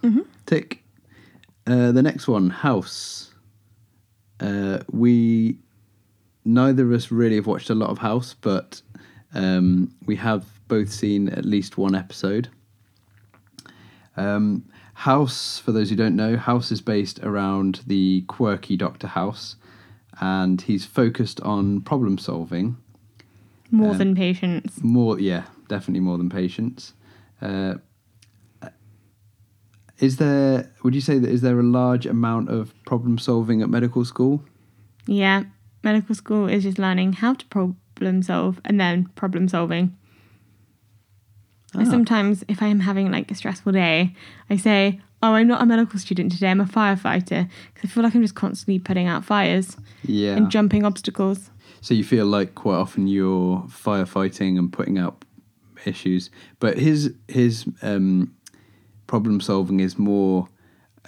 Tick. 0.47 0.85
Uh, 1.67 1.91
the 1.91 2.03
next 2.03 2.29
one, 2.29 2.51
House. 2.51 3.33
Uh, 4.39 4.81
we 4.93 5.59
neither 6.45 6.85
of 6.85 6.93
us 6.93 7.11
really 7.11 7.37
have 7.37 7.47
watched 7.47 7.71
a 7.71 7.75
lot 7.75 7.91
of 7.91 7.99
House, 7.99 8.35
but 8.41 8.83
um, 9.35 9.95
we 10.07 10.17
have 10.17 10.45
both 10.69 10.91
seen 10.91 11.29
at 11.29 11.45
least 11.45 11.79
one 11.79 11.95
episode. 11.95 12.49
Um, 14.17 14.65
House, 14.95 15.59
for 15.59 15.73
those 15.73 15.91
who 15.91 15.97
don't 15.97 16.17
know, 16.17 16.37
House 16.37 16.71
is 16.71 16.81
based 16.81 17.21
around 17.21 17.81
the 17.87 18.23
quirky 18.23 18.77
Doctor 18.77 19.07
House, 19.07 19.57
and 20.21 20.61
he's 20.61 20.85
focused 20.85 21.41
on 21.41 21.81
problem 21.81 22.19
solving. 22.19 22.77
More 23.71 23.95
than 23.95 24.15
patience. 24.17 24.83
More, 24.83 25.19
yeah, 25.19 25.45
definitely 25.69 26.01
more 26.01 26.19
than 26.19 26.29
patience. 26.29 26.93
Uh, 27.41 27.77
is 30.01 30.17
there? 30.17 30.71
Would 30.83 30.95
you 30.95 31.01
say 31.01 31.19
that 31.19 31.31
is 31.31 31.43
there 31.43 31.61
a 31.61 31.63
large 31.63 32.07
amount 32.07 32.49
of 32.49 32.75
problem 32.85 33.19
solving 33.19 33.63
at 33.63 33.69
medical 33.69 34.05
school? 34.05 34.43
Yeah. 35.07 35.45
Medical 35.83 36.15
school 36.15 36.47
is 36.49 36.63
just 36.65 36.79
learning 36.79 37.15
how 37.15 37.35
to 37.35 37.47
problem 37.47 38.23
solve 38.23 38.61
and 38.65 38.79
then 38.81 39.07
problem 39.15 39.49
solving. 39.49 39.97
Ah. 41.75 41.85
Sometimes, 41.85 42.45
if 42.49 42.63
I 42.63 42.67
am 42.67 42.81
having 42.81 43.11
like 43.11 43.31
a 43.31 43.35
stressful 43.35 43.73
day, 43.73 44.15
I 44.49 44.57
say, 44.57 45.01
"Oh, 45.23 45.35
I'm 45.35 45.47
not 45.47 45.63
a 45.63 45.67
medical 45.67 45.99
student 46.01 46.33
today. 46.33 46.51
I'm 46.51 46.61
a 46.61 46.65
firefighter," 46.65 47.49
because 47.73 47.91
I 47.91 47.93
feel 47.93 48.03
like 48.03 48.15
I'm 48.15 48.23
just 48.23 48.35
constantly 48.35 48.79
putting 48.79 49.07
out 49.07 49.25
fires 49.25 49.77
Yeah. 50.03 50.37
and 50.37 50.51
jumping 50.51 50.85
obstacles. 50.85 51.51
So 51.81 51.95
you 51.95 52.05
feel 52.05 52.27
like 52.27 52.55
quite 52.55 52.75
often 52.77 53.07
you're 53.07 53.61
firefighting 53.69 54.59
and 54.59 54.73
putting 54.73 54.99
out 54.99 55.25
issues, 55.87 56.29
but 56.59 56.77
his 56.79 57.15
his 57.29 57.67
um, 57.83 58.35
problem 59.07 59.41
solving 59.41 59.81
is 59.81 59.99
more. 59.99 60.49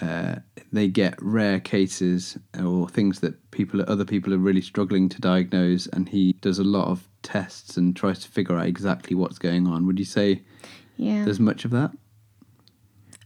Uh, 0.01 0.37
they 0.73 0.89
get 0.89 1.15
rare 1.21 1.61
cases 1.61 2.39
or 2.63 2.89
things 2.89 3.21
that 3.21 3.51
people 3.51 3.85
other 3.87 4.07
people 4.07 4.33
are 4.33 4.39
really 4.39 4.63
struggling 4.63 5.09
to 5.11 5.21
diagnose, 5.21 5.87
and 5.89 6.09
he 6.09 6.33
does 6.41 6.59
a 6.59 6.65
lot 6.65 6.89
of 6.89 7.07
tests 7.23 7.77
and 7.77 7.95
tries 7.95 8.21
to 8.21 8.29
figure 8.29 8.57
out 8.57 8.67
exactly 8.67 9.15
what's 9.15 9.39
going 9.39 9.67
on. 9.67 9.87
Would 9.87 9.99
you 9.99 10.05
say 10.07 10.43
Yeah. 10.97 11.25
there's 11.25 11.39
much 11.41 11.65
of 11.65 11.71
that? 11.73 11.93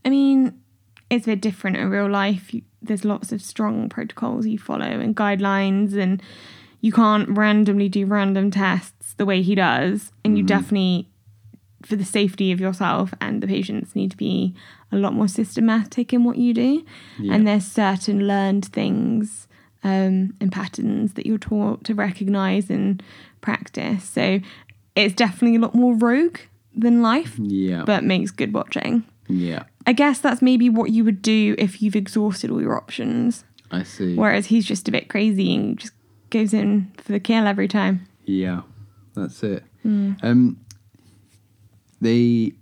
I 0.04 0.10
mean, 0.10 0.60
it's 1.08 1.26
a 1.26 1.30
bit 1.30 1.40
different 1.40 1.76
in 1.76 1.88
real 1.88 2.10
life. 2.10 2.52
You, 2.52 2.62
there's 2.82 3.04
lots 3.04 3.32
of 3.32 3.40
strong 3.42 3.88
protocols 3.88 4.46
you 4.46 4.58
follow 4.58 4.84
and 4.86 5.14
guidelines, 5.16 5.96
and 5.96 6.20
you 6.80 6.92
can't 6.92 7.28
randomly 7.28 7.88
do 7.88 8.06
random 8.06 8.50
tests 8.50 9.14
the 9.14 9.24
way 9.24 9.40
he 9.42 9.54
does. 9.54 10.12
And 10.24 10.36
you 10.36 10.44
definitely, 10.44 11.08
for 11.82 11.96
the 11.96 12.04
safety 12.04 12.52
of 12.52 12.60
yourself 12.60 13.12
and 13.20 13.42
the 13.42 13.46
patients, 13.46 13.94
need 13.94 14.10
to 14.10 14.16
be 14.16 14.54
a 14.92 14.96
lot 14.96 15.12
more 15.12 15.28
systematic 15.28 16.12
in 16.12 16.24
what 16.24 16.36
you 16.38 16.54
do. 16.54 16.84
Yeah. 17.18 17.34
And 17.34 17.46
there's 17.46 17.66
certain 17.66 18.26
learned 18.26 18.64
things 18.66 19.46
um, 19.84 20.34
and 20.40 20.50
patterns 20.50 21.12
that 21.14 21.26
you're 21.26 21.38
taught 21.38 21.84
to 21.84 21.94
recognize 21.94 22.70
and 22.70 23.02
practice. 23.40 24.04
So 24.04 24.40
it's 24.96 25.14
definitely 25.14 25.56
a 25.56 25.60
lot 25.60 25.74
more 25.74 25.94
rogue 25.94 26.38
than 26.74 27.02
life, 27.02 27.34
Yeah. 27.38 27.84
but 27.86 28.04
makes 28.04 28.30
good 28.30 28.52
watching. 28.54 29.04
yeah. 29.28 29.64
I 29.88 29.92
guess 29.92 30.18
that's 30.18 30.42
maybe 30.42 30.68
what 30.68 30.90
you 30.90 31.04
would 31.04 31.22
do 31.22 31.54
if 31.58 31.80
you've 31.80 31.94
exhausted 31.94 32.50
all 32.50 32.60
your 32.60 32.76
options. 32.76 33.44
I 33.70 33.84
see. 33.84 34.16
Whereas 34.16 34.46
he's 34.46 34.66
just 34.66 34.88
a 34.88 34.90
bit 34.90 35.08
crazy 35.08 35.54
and 35.54 35.78
just 35.78 35.92
goes 36.30 36.52
in 36.52 36.90
for 36.98 37.12
the 37.12 37.20
kill 37.20 37.46
every 37.46 37.68
time. 37.68 38.04
Yeah, 38.24 38.62
that's 39.14 39.44
it. 39.44 39.62
Um, 39.84 40.58
they 42.00 42.52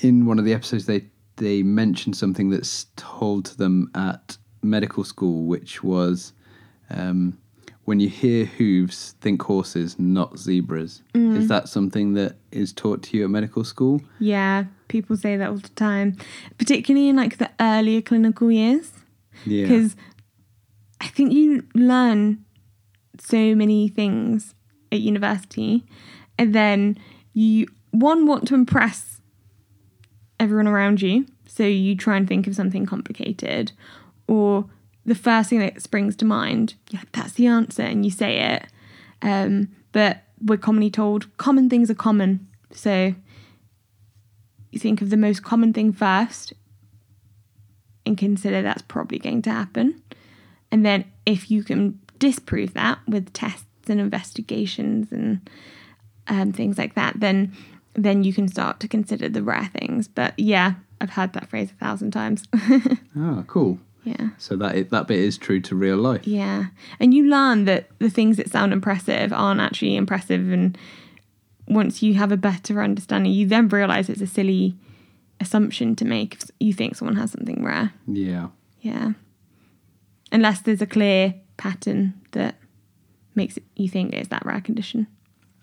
in 0.00 0.26
one 0.26 0.38
of 0.38 0.44
the 0.44 0.54
episodes 0.54 0.86
they 0.86 1.06
they 1.36 1.62
mentioned 1.62 2.16
something 2.16 2.50
that's 2.50 2.86
told 2.96 3.46
to 3.46 3.56
them 3.56 3.90
at 3.94 4.36
medical 4.62 5.02
school, 5.02 5.44
which 5.44 5.82
was 5.82 6.32
um, 6.90 7.38
when 7.84 7.98
you 7.98 8.08
hear 8.08 8.44
hooves, 8.44 9.14
think 9.20 9.42
horses, 9.42 9.98
not 9.98 10.38
zebras. 10.38 11.02
Is 11.14 11.48
that 11.48 11.68
something 11.68 12.14
that 12.14 12.36
is 12.52 12.72
taught 12.72 13.02
to 13.04 13.16
you 13.16 13.24
at 13.24 13.30
medical 13.30 13.64
school? 13.64 14.00
Yeah, 14.20 14.64
people 14.88 15.16
say 15.16 15.36
that 15.36 15.48
all 15.48 15.56
the 15.56 15.68
time, 15.70 16.16
particularly 16.58 17.08
in 17.08 17.16
like 17.16 17.38
the 17.38 17.50
earlier 17.58 18.00
clinical 18.00 18.52
years. 18.52 18.92
Yeah. 19.44 19.62
Because 19.62 19.96
I 21.00 21.08
think 21.08 21.32
you 21.32 21.66
learn 21.74 22.44
so 23.18 23.54
many 23.56 23.88
things 23.88 24.54
at 24.92 25.00
university, 25.00 25.84
and 26.38 26.54
then 26.54 26.98
you, 27.32 27.66
one, 27.92 28.26
want 28.26 28.48
to 28.48 28.54
impress 28.54 29.20
everyone 30.40 30.66
around 30.66 31.00
you. 31.00 31.26
So 31.46 31.62
you 31.62 31.94
try 31.96 32.16
and 32.16 32.26
think 32.26 32.46
of 32.46 32.56
something 32.56 32.84
complicated, 32.84 33.72
or 34.26 34.66
the 35.06 35.14
first 35.14 35.50
thing 35.50 35.60
that 35.60 35.80
springs 35.80 36.16
to 36.16 36.24
mind, 36.24 36.74
like, 36.92 37.12
that's 37.12 37.34
the 37.34 37.46
answer, 37.46 37.82
and 37.82 38.04
you 38.04 38.10
say 38.10 38.40
it. 38.54 38.66
Um, 39.22 39.68
but 39.92 40.24
we're 40.40 40.56
commonly 40.56 40.90
told 40.90 41.36
common 41.36 41.70
things 41.70 41.90
are 41.90 41.94
common. 41.94 42.48
So 42.72 43.14
you 44.70 44.78
think 44.78 45.02
of 45.02 45.10
the 45.10 45.16
most 45.16 45.42
common 45.42 45.72
thing 45.72 45.92
first 45.92 46.54
and 48.04 48.18
consider 48.18 48.62
that's 48.62 48.82
probably 48.82 49.18
going 49.18 49.42
to 49.42 49.50
happen. 49.50 50.02
And 50.72 50.84
then 50.84 51.04
if 51.26 51.50
you 51.50 51.62
can 51.62 52.00
disprove 52.18 52.72
that 52.74 52.98
with 53.06 53.32
tests 53.32 53.66
and 53.88 54.00
investigations 54.00 55.12
and 55.12 55.48
um, 56.28 56.52
things 56.52 56.78
like 56.78 56.94
that, 56.94 57.20
then 57.20 57.52
then 57.94 58.24
you 58.24 58.32
can 58.32 58.48
start 58.48 58.80
to 58.80 58.88
consider 58.88 59.28
the 59.28 59.42
rare 59.42 59.70
things. 59.78 60.08
But 60.08 60.34
yeah, 60.38 60.74
I've 61.00 61.10
heard 61.10 61.32
that 61.34 61.48
phrase 61.48 61.70
a 61.70 61.74
thousand 61.84 62.10
times. 62.12 62.44
Ah, 63.14 63.44
cool. 63.46 63.78
yeah. 64.04 64.30
So 64.38 64.56
that 64.56 64.88
that 64.90 65.06
bit 65.06 65.18
is 65.18 65.36
true 65.36 65.60
to 65.60 65.76
real 65.76 65.98
life. 65.98 66.26
Yeah. 66.26 66.66
And 66.98 67.12
you 67.12 67.28
learn 67.28 67.66
that 67.66 67.90
the 67.98 68.08
things 68.08 68.38
that 68.38 68.50
sound 68.50 68.72
impressive 68.72 69.32
aren't 69.34 69.60
actually 69.60 69.96
impressive. 69.96 70.50
And 70.50 70.78
once 71.68 72.02
you 72.02 72.14
have 72.14 72.32
a 72.32 72.36
better 72.38 72.82
understanding, 72.82 73.32
you 73.32 73.46
then 73.46 73.68
realize 73.68 74.08
it's 74.08 74.22
a 74.22 74.26
silly 74.26 74.74
assumption 75.40 75.94
to 75.96 76.04
make 76.06 76.34
if 76.34 76.50
you 76.58 76.72
think 76.72 76.94
someone 76.96 77.16
has 77.16 77.32
something 77.32 77.62
rare. 77.62 77.92
Yeah. 78.08 78.48
Yeah. 78.80 79.12
Unless 80.32 80.62
there's 80.62 80.80
a 80.80 80.86
clear 80.86 81.34
pattern 81.58 82.14
that 82.32 82.56
makes 83.34 83.58
it, 83.58 83.64
you 83.76 83.88
think 83.88 84.14
it's 84.14 84.28
that 84.30 84.46
rare 84.46 84.60
condition. 84.62 85.06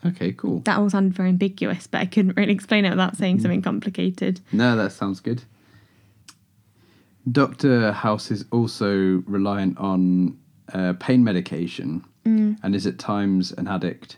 Okay, 0.05 0.31
cool. 0.31 0.59
That 0.59 0.77
all 0.77 0.89
sounded 0.89 1.13
very 1.13 1.29
ambiguous, 1.29 1.87
but 1.87 1.99
I 1.99 2.05
couldn't 2.05 2.37
really 2.37 2.53
explain 2.53 2.85
it 2.85 2.91
without 2.91 3.17
saying 3.17 3.39
something 3.39 3.61
complicated. 3.61 4.39
No, 4.51 4.75
that 4.77 4.91
sounds 4.93 5.19
good. 5.19 5.43
Dr. 7.29 7.91
House 7.91 8.31
is 8.31 8.45
also 8.51 9.21
reliant 9.27 9.77
on 9.77 10.37
uh, 10.73 10.93
pain 10.99 11.23
medication 11.23 12.05
and 12.63 12.75
is 12.75 12.85
at 12.85 12.99
times 12.99 13.51
an 13.53 13.67
addict. 13.67 14.17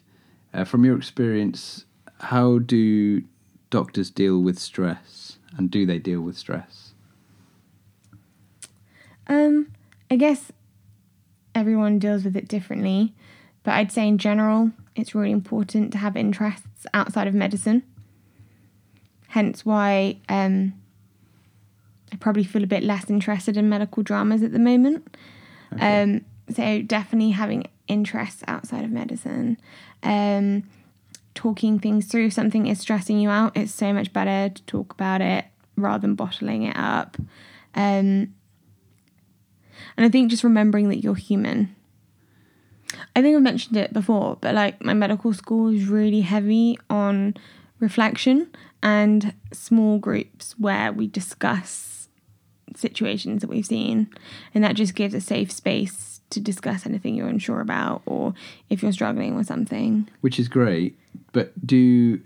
Uh, 0.54 0.66
from 0.66 0.84
your 0.84 0.98
experience, 0.98 1.86
how 2.20 2.60
do 2.60 3.24
doctors 3.70 4.12
deal 4.12 4.42
with 4.42 4.60
stress 4.60 5.38
and 5.58 5.72
do 5.72 5.86
they 5.86 5.98
deal 5.98 6.22
with 6.22 6.38
stress? 6.38 6.94
Um, 9.28 9.72
I 10.10 10.18
guess 10.18 10.52
everyone 11.56 12.00
deals 12.00 12.26
with 12.26 12.36
it 12.36 12.50
differently, 12.50 13.14
but 13.64 13.76
I'd 13.76 13.92
say 13.92 14.08
in 14.08 14.18
general, 14.18 14.72
it's 14.96 15.16
really 15.16 15.32
important 15.32 15.92
to 15.94 15.98
have 15.98 16.18
interests 16.18 16.86
outside 16.94 17.28
of 17.28 17.34
medicine. 17.34 17.84
Hence 19.30 19.66
why 19.66 20.18
um, 20.28 20.74
I 22.12 22.18
probably 22.18 22.44
feel 22.44 22.64
a 22.64 22.68
bit 22.68 22.84
less 22.84 23.10
interested 23.10 23.56
in 23.58 23.70
medical 23.70 24.04
dramas 24.04 24.44
at 24.44 24.52
the 24.52 24.60
moment. 24.60 25.16
Um, 25.80 26.26
so 26.54 26.82
definitely 26.82 27.32
having 27.32 27.68
interests 27.88 28.44
outside 28.48 28.84
of 28.84 28.92
medicine. 28.92 29.58
Um, 30.04 30.64
talking 31.34 31.80
things 31.80 32.08
through 32.08 32.26
if 32.26 32.34
something 32.34 32.68
is 32.68 32.78
stressing 32.78 33.18
you 33.18 33.30
out 33.30 33.56
it's 33.56 33.74
so 33.74 33.94
much 33.94 34.12
better 34.12 34.54
to 34.54 34.62
talk 34.64 34.92
about 34.92 35.22
it 35.22 35.46
rather 35.78 36.02
than 36.02 36.14
bottling 36.14 36.64
it 36.64 36.76
up 36.76 37.16
um, 37.74 38.34
and 39.98 40.06
I 40.06 40.10
think 40.10 40.30
just 40.30 40.44
remembering 40.44 40.90
that 40.90 41.04
you're 41.04 41.16
human. 41.16 41.76
I 43.16 43.22
think 43.22 43.36
I've 43.36 43.42
mentioned 43.42 43.78
it 43.78 43.94
before, 43.94 44.38
but 44.40 44.56
like 44.56 44.84
my 44.84 44.94
medical 44.94 45.34
school 45.34 45.74
is 45.74 45.86
really 45.86 46.22
heavy 46.22 46.80
on 46.90 47.36
reflection 47.80 48.50
and 48.82 49.34
small 49.52 50.00
groups 50.00 50.56
where 50.58 50.92
we 50.92 51.08
discuss 51.08 52.08
situations 52.76 53.42
that 53.42 53.50
we've 53.50 53.66
seen. 53.66 54.10
And 54.54 54.64
that 54.64 54.76
just 54.76 54.96
gives 54.96 55.14
a 55.14 55.22
safe 55.22 55.52
space 55.52 56.22
to 56.30 56.40
discuss 56.40 56.86
anything 56.86 57.16
you're 57.16 57.28
unsure 57.28 57.60
about 57.60 58.02
or 58.06 58.34
if 58.70 58.82
you're 58.82 58.94
struggling 58.94 59.36
with 59.36 59.48
something. 59.48 60.08
Which 60.22 60.40
is 60.40 60.48
great, 60.48 60.98
but 61.34 61.52
do 61.66 62.22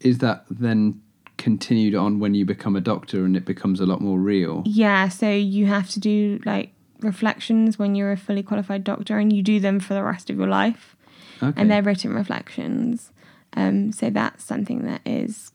is 0.00 0.18
that 0.18 0.44
then 0.48 1.00
continued 1.36 1.94
on 1.94 2.20
when 2.20 2.34
you 2.34 2.44
become 2.44 2.76
a 2.76 2.80
doctor 2.80 3.24
and 3.24 3.36
it 3.36 3.44
becomes 3.44 3.80
a 3.80 3.86
lot 3.86 4.00
more 4.00 4.18
real? 4.18 4.62
Yeah, 4.64 5.08
so 5.08 5.30
you 5.30 5.66
have 5.66 5.90
to 5.90 6.00
do 6.00 6.40
like 6.44 6.72
reflections 7.00 7.78
when 7.78 7.94
you're 7.94 8.12
a 8.12 8.16
fully 8.16 8.42
qualified 8.42 8.84
doctor 8.84 9.18
and 9.18 9.32
you 9.32 9.42
do 9.42 9.60
them 9.60 9.80
for 9.80 9.94
the 9.94 10.02
rest 10.02 10.30
of 10.30 10.36
your 10.36 10.48
life. 10.48 10.96
Okay. 11.42 11.60
and 11.60 11.70
they're 11.70 11.82
written 11.82 12.14
reflections. 12.14 13.10
Um, 13.54 13.92
so 13.92 14.08
that's 14.10 14.44
something 14.44 14.84
that 14.84 15.00
is 15.04 15.52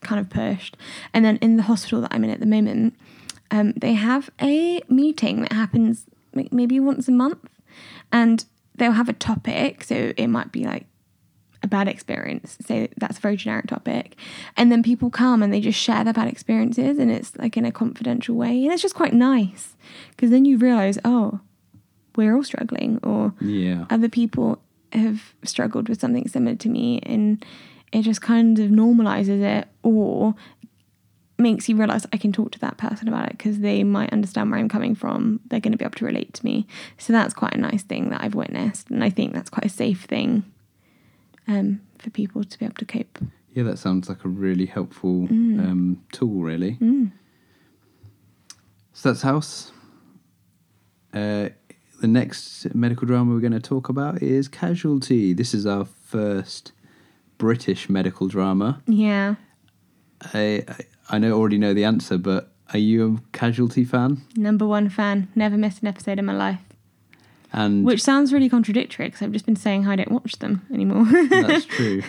kind 0.00 0.20
of 0.20 0.30
pushed. 0.30 0.76
And 1.12 1.24
then 1.24 1.36
in 1.38 1.56
the 1.56 1.64
hospital 1.64 2.00
that 2.02 2.12
I'm 2.12 2.24
in 2.24 2.30
at 2.30 2.40
the 2.40 2.46
moment, 2.46 2.96
um, 3.50 3.72
they 3.72 3.94
have 3.94 4.30
a 4.40 4.80
meeting 4.88 5.42
that 5.42 5.52
happens 5.52 6.06
maybe 6.32 6.80
once 6.80 7.08
a 7.08 7.12
month, 7.12 7.48
and 8.12 8.44
they'll 8.74 8.92
have 8.92 9.08
a 9.08 9.12
topic. 9.12 9.84
So 9.84 10.12
it 10.16 10.26
might 10.28 10.52
be 10.52 10.64
like 10.64 10.86
a 11.64 11.66
bad 11.66 11.88
experience. 11.88 12.56
Say 12.64 12.88
that's 12.98 13.18
a 13.18 13.20
very 13.20 13.36
generic 13.36 13.66
topic. 13.66 14.14
And 14.56 14.70
then 14.70 14.82
people 14.82 15.10
come 15.10 15.42
and 15.42 15.52
they 15.52 15.60
just 15.60 15.78
share 15.80 16.04
their 16.04 16.12
bad 16.12 16.28
experiences 16.28 16.98
and 16.98 17.10
it's 17.10 17.34
like 17.36 17.56
in 17.56 17.64
a 17.64 17.72
confidential 17.72 18.36
way. 18.36 18.62
And 18.62 18.72
it's 18.72 18.82
just 18.82 18.94
quite 18.94 19.14
nice 19.14 19.74
because 20.10 20.30
then 20.30 20.44
you 20.44 20.58
realize, 20.58 20.98
oh, 21.04 21.40
we're 22.14 22.36
all 22.36 22.44
struggling 22.44 23.00
or 23.02 23.32
Yeah. 23.40 23.86
other 23.90 24.08
people 24.08 24.60
have 24.92 25.34
struggled 25.42 25.88
with 25.88 25.98
something 26.00 26.28
similar 26.28 26.54
to 26.54 26.68
me 26.68 27.00
and 27.02 27.44
it 27.92 28.02
just 28.02 28.20
kind 28.22 28.58
of 28.60 28.70
normalizes 28.70 29.40
it 29.42 29.66
or 29.82 30.34
makes 31.36 31.68
you 31.68 31.76
realize 31.76 32.06
I 32.12 32.16
can 32.16 32.32
talk 32.32 32.52
to 32.52 32.58
that 32.60 32.76
person 32.76 33.08
about 33.08 33.26
it 33.30 33.38
because 33.38 33.58
they 33.58 33.82
might 33.82 34.12
understand 34.12 34.50
where 34.50 34.60
I'm 34.60 34.68
coming 34.68 34.94
from. 34.94 35.40
They're 35.48 35.58
going 35.60 35.72
to 35.72 35.78
be 35.78 35.84
able 35.84 35.96
to 35.96 36.04
relate 36.04 36.34
to 36.34 36.44
me. 36.44 36.66
So 36.98 37.12
that's 37.12 37.34
quite 37.34 37.54
a 37.54 37.58
nice 37.60 37.82
thing 37.82 38.10
that 38.10 38.22
I've 38.22 38.36
witnessed. 38.36 38.88
And 38.90 39.02
I 39.02 39.10
think 39.10 39.32
that's 39.32 39.50
quite 39.50 39.64
a 39.66 39.68
safe 39.70 40.04
thing 40.04 40.44
um, 41.48 41.80
for 41.98 42.10
people 42.10 42.44
to 42.44 42.58
be 42.58 42.64
able 42.64 42.74
to 42.76 42.84
cope. 42.84 43.18
Yeah, 43.52 43.62
that 43.64 43.78
sounds 43.78 44.08
like 44.08 44.24
a 44.24 44.28
really 44.28 44.66
helpful 44.66 45.28
Mm. 45.28 45.60
um, 45.60 46.02
tool, 46.12 46.42
really. 46.42 46.78
So 48.92 49.08
that's 49.10 49.22
House. 49.22 49.72
Uh, 51.12 51.50
the 52.00 52.06
next 52.08 52.74
medical 52.74 53.06
drama 53.06 53.32
we're 53.32 53.40
going 53.40 53.52
to 53.52 53.60
talk 53.60 53.88
about 53.88 54.22
is 54.22 54.48
Casualty. 54.48 55.32
This 55.32 55.54
is 55.54 55.66
our 55.66 55.84
first 55.84 56.72
British 57.38 57.88
medical 57.88 58.26
drama. 58.28 58.82
Yeah. 58.86 59.36
I, 60.32 60.64
I 60.68 60.76
I 61.10 61.18
know 61.18 61.32
already 61.32 61.58
know 61.58 61.74
the 61.74 61.84
answer, 61.84 62.16
but 62.18 62.52
are 62.72 62.78
you 62.78 63.16
a 63.16 63.36
Casualty 63.36 63.84
fan? 63.84 64.22
Number 64.36 64.66
one 64.66 64.88
fan. 64.88 65.28
Never 65.34 65.56
missed 65.56 65.82
an 65.82 65.88
episode 65.88 66.18
in 66.18 66.24
my 66.24 66.34
life. 66.34 66.62
And 67.54 67.84
Which 67.84 68.02
sounds 68.02 68.32
really 68.32 68.48
contradictory 68.48 69.06
because 69.06 69.22
I've 69.22 69.30
just 69.30 69.46
been 69.46 69.54
saying 69.54 69.86
I 69.86 69.94
don't 69.94 70.10
watch 70.10 70.32
them 70.40 70.66
anymore. 70.72 71.06
that's 71.30 71.64
true. 71.66 72.02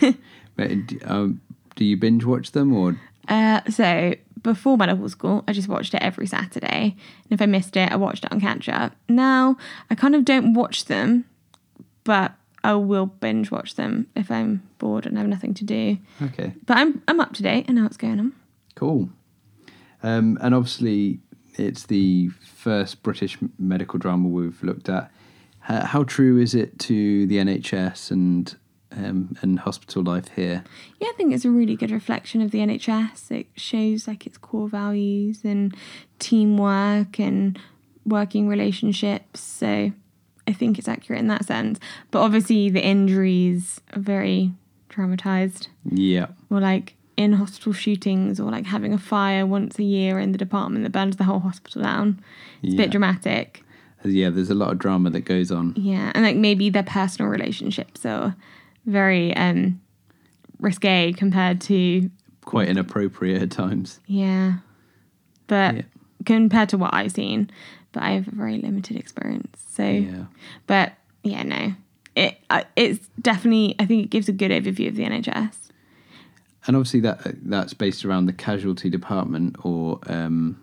but, 0.55 0.71
um, 1.05 1.39
do 1.75 1.85
you 1.85 1.97
binge 1.97 2.25
watch 2.25 2.51
them 2.51 2.75
or? 2.75 2.99
Uh, 3.27 3.61
so 3.69 4.15
before 4.41 4.75
medical 4.75 5.07
school, 5.07 5.43
I 5.47 5.53
just 5.53 5.67
watched 5.67 5.93
it 5.93 6.01
every 6.01 6.25
Saturday, 6.25 6.95
and 6.95 7.31
if 7.31 7.41
I 7.43 7.45
missed 7.45 7.77
it, 7.77 7.91
I 7.91 7.95
watched 7.95 8.25
it 8.25 8.31
on 8.31 8.41
catch 8.41 8.67
up. 8.67 8.93
Now 9.07 9.57
I 9.91 9.95
kind 9.95 10.15
of 10.15 10.25
don't 10.25 10.53
watch 10.55 10.85
them, 10.85 11.25
but 12.03 12.33
I 12.63 12.73
will 12.73 13.05
binge 13.05 13.51
watch 13.51 13.75
them 13.75 14.07
if 14.15 14.31
I'm 14.31 14.67
bored 14.79 15.05
and 15.05 15.15
have 15.19 15.27
nothing 15.27 15.53
to 15.53 15.63
do. 15.63 15.99
Okay. 16.23 16.53
But 16.65 16.77
I'm 16.77 17.03
I'm 17.07 17.19
up 17.19 17.33
to 17.33 17.43
date. 17.43 17.65
I 17.69 17.73
know 17.73 17.83
what's 17.83 17.97
going 17.97 18.19
on. 18.19 18.33
Cool. 18.73 19.09
Um, 20.01 20.39
and 20.41 20.55
obviously, 20.55 21.19
it's 21.53 21.85
the 21.85 22.29
first 22.29 23.03
British 23.03 23.37
medical 23.59 23.99
drama 23.99 24.27
we've 24.27 24.63
looked 24.63 24.89
at. 24.89 25.11
How, 25.65 25.85
how 25.85 26.03
true 26.03 26.37
is 26.37 26.53
it 26.53 26.77
to 26.79 27.25
the 27.25 27.37
NHS 27.37 28.11
and 28.11 28.55
um, 28.91 29.35
and 29.41 29.59
hospital 29.59 30.03
life 30.03 30.29
here? 30.35 30.63
Yeah, 30.99 31.09
I 31.09 31.13
think 31.13 31.33
it's 31.33 31.43
a 31.43 31.49
really 31.49 31.75
good 31.75 31.91
reflection 31.91 32.41
of 32.41 32.51
the 32.51 32.59
NHS. 32.59 33.31
It 33.31 33.47
shows 33.55 34.07
like 34.07 34.27
its 34.27 34.37
core 34.37 34.69
values 34.69 35.43
and 35.43 35.75
teamwork 36.19 37.19
and 37.19 37.59
working 38.05 38.47
relationships. 38.47 39.41
So 39.41 39.91
I 40.47 40.53
think 40.53 40.77
it's 40.77 40.87
accurate 40.87 41.19
in 41.19 41.27
that 41.27 41.45
sense. 41.45 41.79
But 42.11 42.19
obviously, 42.21 42.69
the 42.69 42.85
injuries 42.85 43.81
are 43.93 43.99
very 43.99 44.51
traumatized. 44.89 45.67
Yeah. 45.83 46.27
or 46.51 46.59
like 46.59 46.95
in 47.17 47.33
hospital 47.33 47.73
shootings 47.73 48.39
or 48.39 48.51
like 48.51 48.65
having 48.65 48.93
a 48.93 48.97
fire 48.97 49.45
once 49.45 49.79
a 49.79 49.83
year 49.83 50.19
in 50.19 50.31
the 50.31 50.37
department 50.37 50.83
that 50.83 50.91
burns 50.91 51.15
the 51.15 51.23
whole 51.23 51.39
hospital 51.39 51.81
down. 51.81 52.21
It's 52.61 52.73
a 52.73 52.77
bit 52.77 52.91
dramatic. 52.91 53.64
Yeah, 54.03 54.29
there's 54.29 54.49
a 54.51 54.55
lot 54.55 54.71
of 54.71 54.77
drama 54.79 55.09
that 55.11 55.21
goes 55.21 55.51
on. 55.51 55.73
Yeah. 55.77 56.11
And 56.13 56.23
like 56.23 56.35
maybe 56.35 56.69
their 56.69 56.83
personal 56.83 57.29
relationships 57.31 58.05
are 58.05 58.35
very 58.85 59.35
um 59.35 59.81
risque 60.59 61.13
compared 61.13 61.61
to 61.61 62.09
Quite 62.43 62.67
inappropriate 62.69 63.41
at 63.41 63.51
times. 63.51 63.99
yeah. 64.05 64.57
But 65.47 65.75
Yeah. 65.75 65.81
compared 66.25 66.69
to 66.69 66.77
what 66.77 66.93
I've 66.93 67.11
seen, 67.11 67.49
but 67.91 68.03
I 68.03 68.11
have 68.11 68.27
a 68.27 68.31
very 68.31 68.57
limited 68.59 68.97
experience. 68.97 69.63
So 69.71 69.87
Yeah. 69.87 70.25
but 70.67 70.93
yeah, 71.23 71.43
no. 71.43 71.73
It 72.15 72.37
uh, 72.49 72.63
it's 72.75 73.07
definitely 73.21 73.75
I 73.79 73.85
think 73.85 74.03
it 74.05 74.09
gives 74.09 74.29
a 74.29 74.31
good 74.31 74.51
overview 74.51 74.87
of 74.87 74.95
the 74.95 75.03
NHS. 75.03 75.55
And 76.67 76.75
obviously 76.75 76.99
that 77.01 77.21
that's 77.49 77.73
based 77.73 78.05
around 78.05 78.25
the 78.27 78.33
casualty 78.33 78.89
department 78.89 79.55
or 79.65 79.99
um, 80.07 80.57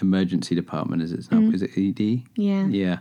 emergency 0.00 0.54
department, 0.54 1.02
as 1.02 1.12
it's 1.12 1.30
now. 1.30 1.40
Is 1.50 1.62
it 1.62 1.70
ED? 1.76 2.22
Yeah. 2.36 2.66
Yeah. 2.66 2.98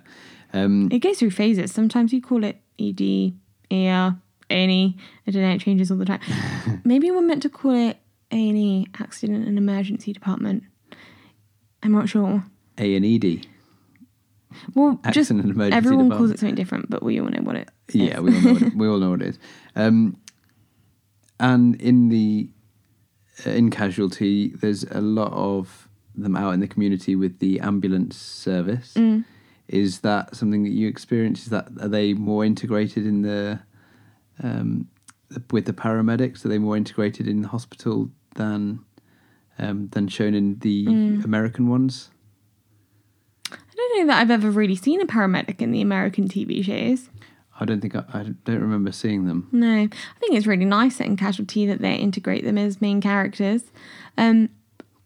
Um, 0.53 0.89
It 0.91 0.99
goes 0.99 1.19
through 1.19 1.31
phases. 1.31 1.71
Sometimes 1.71 2.13
you 2.13 2.21
call 2.21 2.43
it 2.43 2.61
ED, 2.79 3.33
ER, 3.71 4.15
A&E. 4.49 4.97
I 5.27 5.31
don't 5.31 5.41
know, 5.41 5.51
it 5.51 5.61
changes 5.61 5.89
all 5.91 5.97
the 5.97 6.05
time. 6.05 6.19
Maybe 6.83 7.09
we're 7.11 7.21
meant 7.21 7.41
to 7.43 7.49
call 7.49 7.71
it 7.71 7.97
A&E, 8.31 8.87
Accident 8.99 9.47
and 9.47 9.57
Emergency 9.57 10.13
Department. 10.13 10.63
I'm 11.81 11.91
not 11.91 12.07
sure. 12.09 12.45
A 12.77 12.95
and 12.95 13.05
ED. 13.05 13.47
Well, 14.75 14.99
just 15.05 15.17
Accident 15.31 15.45
and 15.45 15.55
Emergency 15.55 15.77
everyone 15.77 16.09
calls 16.11 16.31
it 16.31 16.39
something 16.39 16.55
different, 16.55 16.89
but 16.89 17.03
we 17.03 17.19
all 17.19 17.27
know 17.27 17.41
what 17.41 17.55
it 17.55 17.69
is. 17.89 17.95
Yeah, 17.95 18.19
we 18.19 18.35
all 18.35 18.41
know 18.41 18.53
what 18.53 18.61
it, 18.61 18.75
we 18.75 18.87
all 18.87 18.99
know 18.99 19.09
what 19.11 19.21
it 19.21 19.29
is. 19.29 19.39
Um, 19.75 20.17
and 21.39 21.75
in 21.81 22.09
the 22.09 22.49
uh, 23.45 23.49
in 23.51 23.71
casualty, 23.71 24.49
there's 24.49 24.83
a 24.85 25.01
lot 25.01 25.33
of 25.33 25.89
them 26.15 26.35
out 26.35 26.53
in 26.53 26.59
the 26.59 26.67
community 26.67 27.15
with 27.15 27.39
the 27.39 27.59
ambulance 27.59 28.15
service. 28.17 28.93
Mm. 28.95 29.25
Is 29.67 29.99
that 30.01 30.35
something 30.35 30.63
that 30.63 30.71
you 30.71 30.87
experience? 30.87 31.43
Is 31.43 31.49
that 31.49 31.67
are 31.81 31.87
they 31.87 32.13
more 32.13 32.43
integrated 32.45 33.05
in 33.05 33.21
the 33.21 33.59
um, 34.41 34.87
with 35.51 35.65
the 35.65 35.73
paramedics? 35.73 36.45
Are 36.45 36.49
they 36.49 36.57
more 36.59 36.77
integrated 36.77 37.27
in 37.27 37.41
the 37.41 37.47
hospital 37.47 38.09
than 38.35 38.79
um, 39.57 39.87
than 39.91 40.07
shown 40.07 40.33
in 40.33 40.59
the 40.59 40.85
Mm. 40.85 41.23
American 41.25 41.69
ones? 41.69 42.09
I 43.51 43.55
don't 43.75 43.99
know 43.99 44.13
that 44.13 44.21
I've 44.21 44.31
ever 44.31 44.49
really 44.51 44.75
seen 44.75 45.01
a 45.01 45.05
paramedic 45.05 45.61
in 45.61 45.71
the 45.71 45.81
American 45.81 46.27
TV 46.27 46.63
shows. 46.63 47.09
I 47.59 47.65
don't 47.65 47.81
think 47.81 47.95
I, 47.95 48.03
I 48.13 48.23
don't 48.45 48.61
remember 48.61 48.91
seeing 48.91 49.25
them. 49.25 49.47
No, 49.51 49.67
I 49.83 49.87
think 50.19 50.33
it's 50.33 50.47
really 50.47 50.65
nice 50.65 50.99
in 50.99 51.15
Casualty 51.17 51.65
that 51.67 51.79
they 51.79 51.95
integrate 51.95 52.43
them 52.43 52.57
as 52.57 52.81
main 52.81 52.99
characters. 52.99 53.63
Um, 54.17 54.49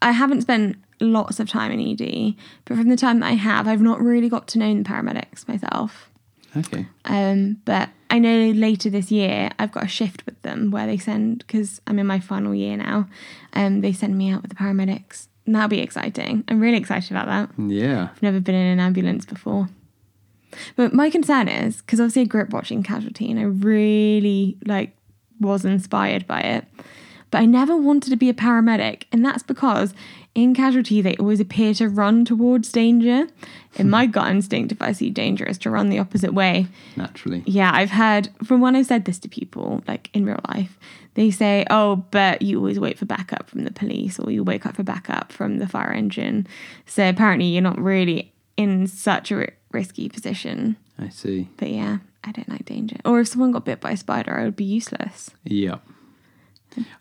I 0.01 0.11
haven't 0.11 0.41
spent 0.41 0.77
lots 0.99 1.39
of 1.39 1.49
time 1.49 1.71
in 1.71 1.79
ED, 1.79 2.35
but 2.65 2.77
from 2.77 2.89
the 2.89 2.97
time 2.97 3.19
that 3.19 3.27
I 3.27 3.35
have, 3.35 3.67
I've 3.67 3.81
not 3.81 4.01
really 4.01 4.29
got 4.29 4.47
to 4.49 4.59
know 4.59 4.73
the 4.73 4.83
paramedics 4.83 5.47
myself. 5.47 6.09
Okay. 6.55 6.87
Um, 7.05 7.57
but 7.65 7.89
I 8.09 8.19
know 8.19 8.51
later 8.51 8.89
this 8.89 9.11
year 9.11 9.49
I've 9.59 9.71
got 9.71 9.83
a 9.83 9.87
shift 9.87 10.25
with 10.25 10.41
them 10.41 10.71
where 10.71 10.87
they 10.87 10.97
send 10.97 11.39
because 11.39 11.81
I'm 11.87 11.99
in 11.99 12.07
my 12.07 12.19
final 12.19 12.55
year 12.55 12.77
now. 12.77 13.07
Um, 13.53 13.81
they 13.81 13.93
send 13.93 14.17
me 14.17 14.31
out 14.31 14.41
with 14.41 14.49
the 14.49 14.55
paramedics. 14.55 15.27
And 15.45 15.55
that'll 15.55 15.69
be 15.69 15.79
exciting. 15.79 16.43
I'm 16.49 16.59
really 16.59 16.77
excited 16.77 17.11
about 17.11 17.27
that. 17.27 17.61
Yeah. 17.61 18.09
I've 18.11 18.21
never 18.21 18.39
been 18.39 18.55
in 18.55 18.67
an 18.67 18.79
ambulance 18.79 19.25
before. 19.25 19.69
But 20.75 20.93
my 20.93 21.09
concern 21.09 21.47
is 21.47 21.77
because 21.81 21.99
obviously 21.99 22.23
I 22.23 22.25
grew 22.25 22.41
up 22.41 22.49
watching 22.49 22.83
Casualty 22.83 23.29
and 23.29 23.39
I 23.39 23.43
really 23.43 24.57
like 24.65 24.95
was 25.39 25.63
inspired 25.65 26.27
by 26.27 26.41
it. 26.41 26.65
But 27.31 27.39
I 27.39 27.45
never 27.45 27.75
wanted 27.75 28.09
to 28.11 28.15
be 28.15 28.29
a 28.29 28.33
paramedic, 28.33 29.03
and 29.11 29.23
that's 29.23 29.43
because 29.43 29.93
in 30.33 30.53
Casualty 30.53 31.01
they 31.01 31.15
always 31.15 31.39
appear 31.39 31.73
to 31.73 31.89
run 31.89 32.23
towards 32.23 32.71
danger. 32.71 33.27
In 33.75 33.87
hmm. 33.87 33.89
my 33.89 34.05
gut 34.05 34.29
instinct, 34.29 34.71
if 34.71 34.81
I 34.81 34.91
see 34.91 35.09
danger, 35.09 35.45
is 35.45 35.57
to 35.59 35.69
run 35.69 35.89
the 35.89 35.99
opposite 35.99 36.33
way. 36.33 36.67
Naturally. 36.95 37.43
Yeah, 37.45 37.71
I've 37.73 37.91
heard 37.91 38.29
from 38.43 38.61
when 38.61 38.75
I've 38.75 38.85
said 38.85 39.05
this 39.05 39.19
to 39.19 39.29
people, 39.29 39.83
like 39.87 40.09
in 40.13 40.25
real 40.25 40.39
life, 40.47 40.77
they 41.15 41.31
say, 41.31 41.65
"Oh, 41.69 41.97
but 42.11 42.43
you 42.43 42.59
always 42.59 42.79
wait 42.79 42.97
for 42.97 43.05
backup 43.05 43.49
from 43.49 43.63
the 43.63 43.71
police, 43.71 44.19
or 44.19 44.31
you 44.31 44.43
wake 44.43 44.65
up 44.65 44.75
for 44.75 44.83
backup 44.83 45.31
from 45.31 45.57
the 45.57 45.67
fire 45.67 45.91
engine." 45.91 46.47
So 46.85 47.09
apparently, 47.09 47.47
you're 47.47 47.61
not 47.61 47.79
really 47.79 48.31
in 48.55 48.87
such 48.87 49.31
a 49.31 49.47
risky 49.71 50.07
position. 50.07 50.77
I 50.99 51.09
see. 51.09 51.49
But 51.57 51.69
yeah, 51.69 51.97
I 52.23 52.31
don't 52.31 52.49
like 52.49 52.65
danger. 52.65 52.97
Or 53.05 53.19
if 53.19 53.27
someone 53.27 53.51
got 53.51 53.65
bit 53.65 53.81
by 53.81 53.91
a 53.91 53.97
spider, 53.97 54.37
I 54.37 54.43
would 54.43 54.55
be 54.55 54.65
useless. 54.65 55.31
Yeah. 55.43 55.77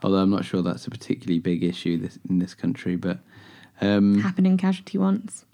Although 0.02 0.18
I'm 0.18 0.31
not 0.31 0.44
sure 0.44 0.62
that's 0.62 0.87
a 0.87 0.90
particularly 0.90 1.38
big 1.38 1.62
issue 1.62 1.98
this, 1.98 2.18
in 2.29 2.38
this 2.38 2.55
country, 2.55 2.96
but 2.96 3.18
um, 3.81 4.20
Happened 4.22 4.46
in 4.46 4.57
casualty 4.57 4.98
once. 4.98 5.44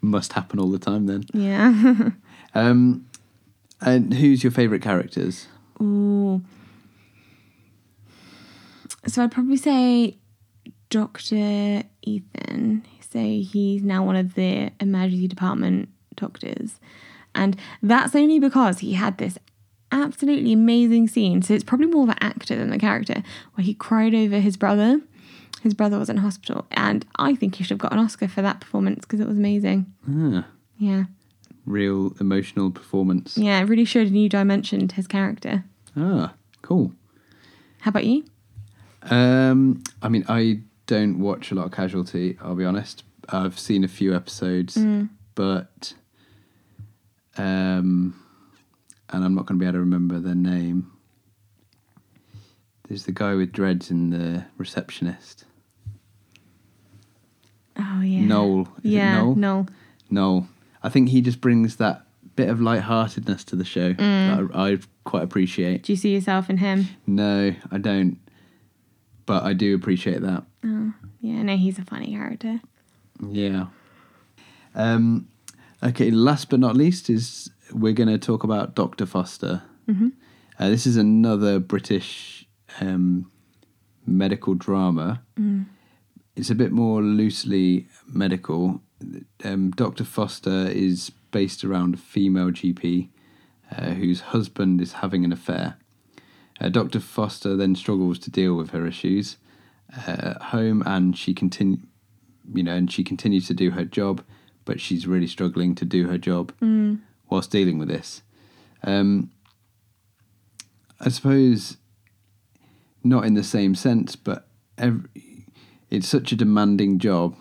must 0.00 0.32
happen 0.32 0.58
all 0.58 0.70
the 0.70 0.78
time 0.78 1.06
then. 1.06 1.24
Yeah. 1.32 2.10
Um, 2.56 3.06
and 3.80 4.14
who's 4.14 4.44
your 4.44 4.52
favourite 4.52 4.80
characters? 4.80 5.48
Ooh. 5.82 6.40
So 9.08 9.24
I'd 9.24 9.32
probably 9.32 9.56
say 9.56 10.18
Dr. 10.88 11.82
Ethan. 12.02 12.84
So 13.10 13.18
he's 13.18 13.82
now 13.82 14.04
one 14.04 14.14
of 14.14 14.34
the 14.34 14.70
emergency 14.78 15.26
department 15.26 15.88
doctors. 16.14 16.78
And 17.34 17.56
that's 17.82 18.14
only 18.14 18.38
because 18.38 18.78
he 18.78 18.92
had 18.92 19.18
this 19.18 19.36
absolutely 19.94 20.52
amazing 20.52 21.08
scene. 21.08 21.40
So 21.42 21.54
it's 21.54 21.64
probably 21.64 21.86
more 21.86 22.06
the 22.06 22.22
actor 22.22 22.56
than 22.56 22.70
the 22.70 22.78
character, 22.78 23.22
where 23.54 23.64
he 23.64 23.72
cried 23.74 24.14
over 24.14 24.38
his 24.40 24.56
brother. 24.56 25.00
His 25.62 25.72
brother 25.74 25.98
was 25.98 26.10
in 26.10 26.18
hospital. 26.18 26.66
And 26.72 27.06
I 27.16 27.34
think 27.34 27.54
he 27.54 27.64
should 27.64 27.70
have 27.70 27.78
got 27.78 27.92
an 27.92 27.98
Oscar 27.98 28.28
for 28.28 28.42
that 28.42 28.60
performance 28.60 29.04
because 29.06 29.20
it 29.20 29.26
was 29.26 29.38
amazing. 29.38 29.86
Ah, 30.08 30.46
Yeah. 30.78 31.04
real 31.64 32.14
emotional 32.20 32.70
performance. 32.70 33.38
Yeah, 33.38 33.58
it 33.60 33.64
really 33.64 33.86
showed 33.86 34.08
a 34.08 34.10
new 34.10 34.28
dimension 34.28 34.86
to 34.88 34.94
his 34.96 35.06
character. 35.06 35.64
Ah, 35.96 36.34
cool. 36.60 36.92
How 37.80 37.88
about 37.90 38.04
you? 38.04 38.24
Um, 39.10 39.82
I 40.02 40.08
mean, 40.10 40.24
I 40.28 40.60
don't 40.86 41.18
watch 41.20 41.50
a 41.50 41.54
lot 41.54 41.64
of 41.66 41.72
Casualty. 41.72 42.36
I'll 42.42 42.54
be 42.54 42.64
honest. 42.66 43.02
I've 43.30 43.58
seen 43.58 43.84
a 43.84 43.88
few 43.88 44.14
episodes, 44.14 44.76
but 45.34 45.94
um, 47.38 48.14
and 49.10 49.24
I'm 49.24 49.34
not 49.34 49.46
going 49.46 49.58
to 49.58 49.62
be 49.62 49.66
able 49.66 49.74
to 49.74 49.80
remember 49.80 50.18
their 50.18 50.34
name. 50.34 50.90
There's 52.88 53.04
the 53.06 53.12
guy 53.12 53.34
with 53.34 53.52
dreads 53.52 53.90
in 53.90 54.10
the 54.10 54.44
receptionist. 54.58 55.44
Oh 57.78 58.00
yeah. 58.02 58.20
Noel. 58.20 58.68
Is 58.82 58.92
yeah, 58.92 59.18
Noel? 59.22 59.34
Noel. 59.36 59.68
Noel. 60.10 60.48
I 60.82 60.88
think 60.88 61.08
he 61.08 61.20
just 61.20 61.40
brings 61.40 61.76
that 61.76 62.02
bit 62.36 62.48
of 62.48 62.60
lightheartedness 62.60 63.44
to 63.44 63.56
the 63.56 63.64
show 63.64 63.92
that 63.94 64.50
I, 64.54 64.72
I 64.72 64.78
quite 65.04 65.22
appreciate. 65.22 65.84
Do 65.84 65.92
you 65.92 65.96
see 65.96 66.12
yourself 66.12 66.50
in 66.50 66.58
him? 66.58 66.88
No, 67.06 67.54
I 67.70 67.78
don't. 67.78 68.18
But 69.26 69.44
I 69.44 69.54
do 69.54 69.74
appreciate 69.74 70.20
that. 70.20 70.44
Oh, 70.64 70.92
Yeah, 71.20 71.42
no, 71.42 71.56
he's 71.56 71.78
a 71.78 71.84
funny 71.84 72.08
character. 72.12 72.60
Yeah. 73.26 73.66
Um, 74.74 75.28
okay, 75.82 76.10
last 76.10 76.50
but 76.50 76.60
not 76.60 76.76
least 76.76 77.08
is 77.08 77.50
we're 77.72 77.92
going 77.92 78.08
to 78.08 78.18
talk 78.18 78.44
about 78.44 78.74
Dr. 78.74 79.06
Foster. 79.06 79.62
Mm-hmm. 79.88 80.08
Uh, 80.58 80.68
this 80.68 80.86
is 80.86 80.96
another 80.96 81.58
British 81.58 82.46
um, 82.80 83.30
medical 84.06 84.54
drama. 84.54 85.22
It's 86.36 86.50
a 86.50 86.54
bit 86.54 86.72
more 86.72 87.02
loosely 87.02 87.86
medical. 88.06 88.80
Um, 89.44 89.70
Dr. 89.72 90.04
Foster 90.04 90.68
is 90.68 91.10
based 91.30 91.64
around 91.64 91.94
a 91.94 91.98
female 91.98 92.50
GP 92.50 93.08
uh, 93.76 93.90
whose 93.90 94.20
husband 94.20 94.80
is 94.80 94.94
having 94.94 95.24
an 95.24 95.32
affair. 95.32 95.76
Uh, 96.60 96.68
Dr. 96.68 97.00
Foster 97.00 97.56
then 97.56 97.74
struggles 97.74 98.18
to 98.20 98.30
deal 98.30 98.54
with 98.54 98.70
her 98.70 98.86
issues 98.86 99.36
uh, 99.96 100.10
at 100.10 100.42
home, 100.42 100.82
and 100.86 101.16
she 101.16 101.34
continue, 101.34 101.78
you 102.52 102.62
know, 102.62 102.74
and 102.74 102.90
she 102.92 103.02
continues 103.02 103.46
to 103.48 103.54
do 103.54 103.72
her 103.72 103.84
job, 103.84 104.22
but 104.64 104.80
she's 104.80 105.06
really 105.06 105.26
struggling 105.26 105.74
to 105.74 105.84
do 105.84 106.06
her 106.08 106.18
job 106.18 106.52
whilst 107.34 107.50
dealing 107.50 107.78
with 107.78 107.88
this. 107.88 108.22
Um, 108.84 109.30
I 111.00 111.08
suppose 111.08 111.76
not 113.02 113.24
in 113.24 113.34
the 113.34 113.42
same 113.42 113.74
sense, 113.74 114.14
but 114.14 114.46
ev 114.78 115.06
it's 115.90 116.08
such 116.08 116.32
a 116.32 116.36
demanding 116.36 116.98
job 116.98 117.36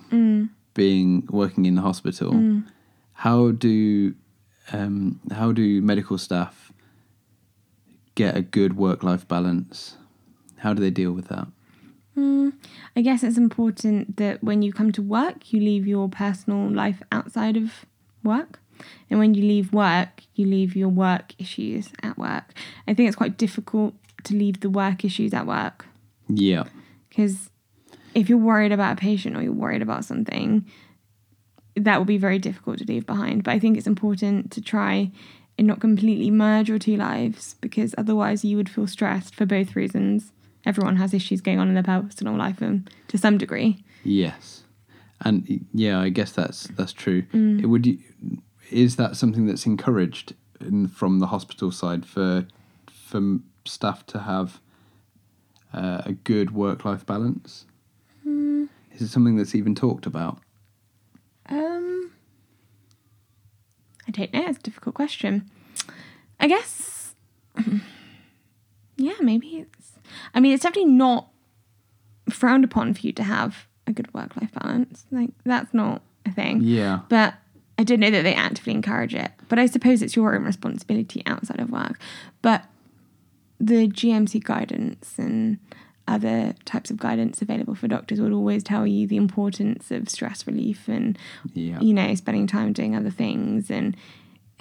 being 0.73 1.27
working 1.29 1.65
in 1.65 1.75
the 1.75 1.81
hospital. 1.81 2.33
How 3.13 3.51
do 3.51 4.15
um, 4.71 5.19
how 5.31 5.51
do 5.51 5.81
medical 5.81 6.17
staff 6.17 6.71
get 8.15 8.35
a 8.35 8.41
good 8.41 8.75
work 8.75 9.03
life 9.03 9.27
balance? 9.27 9.97
How 10.57 10.73
do 10.73 10.81
they 10.81 10.91
deal 10.91 11.11
with 11.11 11.27
that? 11.27 11.47
I 12.95 13.01
guess 13.01 13.23
it's 13.23 13.37
important 13.37 14.17
that 14.17 14.43
when 14.43 14.61
you 14.61 14.71
come 14.73 14.91
to 14.91 15.01
work, 15.01 15.51
you 15.51 15.59
leave 15.59 15.85
your 15.87 16.09
personal 16.09 16.69
life 16.69 17.01
outside 17.11 17.57
of 17.57 17.85
work. 18.23 18.59
And 19.09 19.19
when 19.19 19.33
you 19.33 19.43
leave 19.43 19.73
work, 19.73 20.21
you 20.35 20.45
leave 20.45 20.75
your 20.75 20.89
work 20.89 21.33
issues 21.39 21.89
at 22.01 22.17
work. 22.17 22.53
I 22.87 22.93
think 22.93 23.07
it's 23.07 23.15
quite 23.15 23.37
difficult 23.37 23.93
to 24.23 24.35
leave 24.35 24.61
the 24.61 24.69
work 24.69 25.03
issues 25.03 25.33
at 25.33 25.45
work 25.45 25.85
Yeah, 26.29 26.63
because 27.09 27.49
if 28.15 28.29
you're 28.29 28.37
worried 28.37 28.71
about 28.71 28.93
a 28.93 29.01
patient 29.01 29.35
or 29.35 29.41
you're 29.41 29.51
worried 29.51 29.81
about 29.81 30.05
something, 30.05 30.65
that 31.75 31.97
will 31.97 32.05
be 32.05 32.17
very 32.17 32.39
difficult 32.39 32.77
to 32.79 32.85
leave 32.85 33.05
behind. 33.05 33.43
But 33.43 33.51
I 33.51 33.59
think 33.59 33.77
it's 33.77 33.87
important 33.87 34.51
to 34.51 34.61
try 34.61 35.11
and 35.57 35.67
not 35.67 35.79
completely 35.79 36.31
merge 36.31 36.69
your 36.69 36.79
two 36.79 36.95
lives 36.95 37.55
because 37.61 37.93
otherwise 37.97 38.43
you 38.43 38.57
would 38.57 38.69
feel 38.69 38.87
stressed 38.87 39.35
for 39.35 39.45
both 39.45 39.75
reasons. 39.75 40.31
Everyone 40.65 40.95
has 40.97 41.13
issues 41.13 41.41
going 41.41 41.59
on 41.59 41.67
in 41.67 41.73
their 41.73 41.83
personal 41.83 42.35
life 42.35 42.61
um, 42.61 42.85
to 43.09 43.17
some 43.17 43.37
degree. 43.37 43.83
yes, 44.03 44.63
and 45.21 45.65
yeah, 45.73 45.99
I 45.99 46.09
guess 46.09 46.31
that's 46.31 46.67
that's 46.75 46.93
true. 46.93 47.23
It 47.33 47.65
would 47.67 47.85
you, 47.85 47.97
is 48.73 48.95
that 48.97 49.15
something 49.15 49.45
that's 49.45 49.65
encouraged 49.65 50.33
in, 50.59 50.87
from 50.87 51.19
the 51.19 51.27
hospital 51.27 51.71
side 51.71 52.05
for 52.05 52.47
for 52.87 53.39
staff 53.65 54.05
to 54.07 54.19
have 54.19 54.59
uh, 55.73 56.01
a 56.05 56.13
good 56.13 56.51
work 56.51 56.83
life 56.83 57.05
balance? 57.05 57.65
Is 58.25 59.01
it 59.01 59.07
something 59.07 59.35
that's 59.37 59.55
even 59.55 59.73
talked 59.75 60.05
about? 60.05 60.39
Um, 61.49 62.11
I 64.07 64.11
don't 64.11 64.33
know. 64.33 64.45
It's 64.47 64.59
a 64.59 64.61
difficult 64.61 64.95
question. 64.95 65.49
I 66.39 66.47
guess, 66.47 67.15
yeah, 68.97 69.15
maybe 69.21 69.47
it's. 69.57 69.93
I 70.33 70.39
mean, 70.39 70.53
it's 70.53 70.63
definitely 70.63 70.91
not 70.91 71.29
frowned 72.29 72.63
upon 72.63 72.93
for 72.93 73.01
you 73.01 73.13
to 73.13 73.23
have 73.23 73.67
a 73.87 73.91
good 73.91 74.13
work 74.13 74.35
life 74.39 74.51
balance. 74.53 75.05
Like, 75.11 75.31
that's 75.43 75.73
not 75.73 76.01
a 76.25 76.31
thing. 76.31 76.61
Yeah, 76.61 77.01
But 77.09 77.35
I 77.83 77.85
don't 77.85 77.99
know 77.99 78.11
that 78.11 78.21
they 78.21 78.33
actively 78.33 78.71
encourage 78.71 79.13
it. 79.13 79.29
But 79.49 79.59
I 79.59 79.65
suppose 79.65 80.01
it's 80.01 80.15
your 80.15 80.33
own 80.33 80.45
responsibility 80.45 81.21
outside 81.25 81.59
of 81.59 81.69
work. 81.69 81.99
But 82.41 82.63
the 83.59 83.89
GMC 83.89 84.41
guidance 84.41 85.15
and 85.17 85.59
other 86.07 86.55
types 86.63 86.89
of 86.89 86.95
guidance 86.95 87.41
available 87.41 87.75
for 87.75 87.89
doctors 87.89 88.21
would 88.21 88.31
always 88.31 88.63
tell 88.63 88.87
you 88.87 89.05
the 89.05 89.17
importance 89.17 89.91
of 89.91 90.07
stress 90.07 90.47
relief 90.47 90.87
and 90.87 91.17
yeah, 91.53 91.77
you 91.81 91.93
know 91.93 92.15
spending 92.15 92.47
time 92.47 92.71
doing 92.71 92.95
other 92.95 93.09
things 93.09 93.69
and 93.69 93.97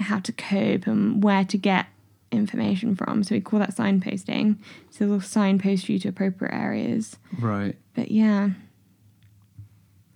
how 0.01 0.19
to 0.19 0.33
cope 0.33 0.89
and 0.89 1.23
where 1.23 1.45
to 1.45 1.57
get 1.57 1.87
information 2.33 2.97
from 2.97 3.23
so 3.25 3.35
we 3.35 3.41
call 3.41 3.59
that 3.59 3.75
signposting 3.75 4.57
so 4.91 5.07
they'll 5.07 5.21
signpost 5.21 5.89
you 5.89 5.99
to 5.99 6.09
appropriate 6.09 6.55
areas 6.55 7.19
right. 7.41 7.77
but 7.95 8.11
yeah 8.11 8.51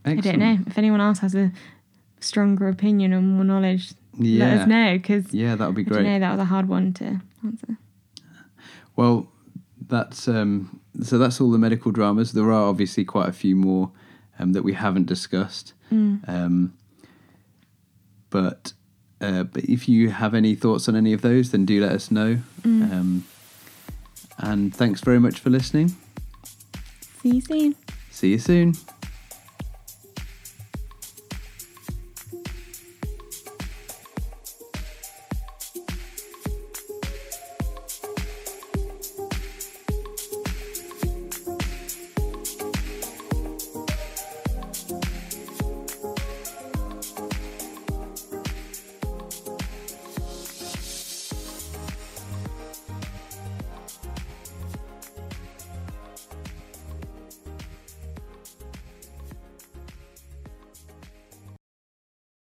i 0.05 0.15
don't 0.15 0.39
know 0.39 0.59
if 0.67 0.79
anyone 0.79 1.01
else 1.01 1.19
has 1.19 1.35
a 1.35 1.53
stronger 2.21 2.69
opinion 2.69 3.13
or 3.13 3.21
more 3.21 3.45
knowledge 3.45 3.93
Yeah, 4.19 4.45
let 4.47 4.59
us 4.61 4.69
know 4.69 4.95
because 4.99 5.33
yeah, 5.33 5.55
that 5.57 5.67
would 5.67 5.75
be 5.77 5.83
I 5.83 5.85
great. 5.89 6.05
know 6.05 6.19
that 6.19 6.31
was 6.33 6.41
a 6.41 6.45
hard 6.47 6.69
one 6.69 6.93
to 6.95 7.21
answer 7.45 7.77
Well, 8.97 9.29
that's 9.89 10.27
um, 10.27 10.81
so. 11.03 11.19
That's 11.19 11.41
all 11.41 11.51
the 11.51 11.59
medical 11.59 11.93
dramas. 11.93 12.33
There 12.33 12.51
are 12.51 12.69
obviously 12.69 13.05
quite 13.05 13.29
a 13.29 13.33
few 13.33 13.55
more 13.55 13.93
um, 14.39 14.53
that 14.55 14.63
we 14.63 14.73
haven't 14.73 15.07
discussed. 15.07 15.75
Um, 15.91 16.73
but 18.31 18.73
uh, 19.21 19.45
but 19.45 19.65
if 19.65 19.89
you 19.89 20.11
have 20.11 20.35
any 20.35 20.55
thoughts 20.55 20.89
on 20.89 20.97
any 20.97 21.13
of 21.13 21.21
those, 21.23 21.51
then 21.53 21.65
do 21.67 21.81
let 21.81 21.93
us 21.93 22.11
know. 22.11 22.39
Um, 22.65 23.25
and 24.39 24.75
thanks 24.75 25.01
very 25.03 25.21
much 25.21 25.39
for 25.41 25.51
listening. 25.51 25.95
see 27.23 27.37
you 27.37 27.41
soon 27.41 27.77
See 28.11 28.31
you 28.31 28.39
soon. 28.39 28.75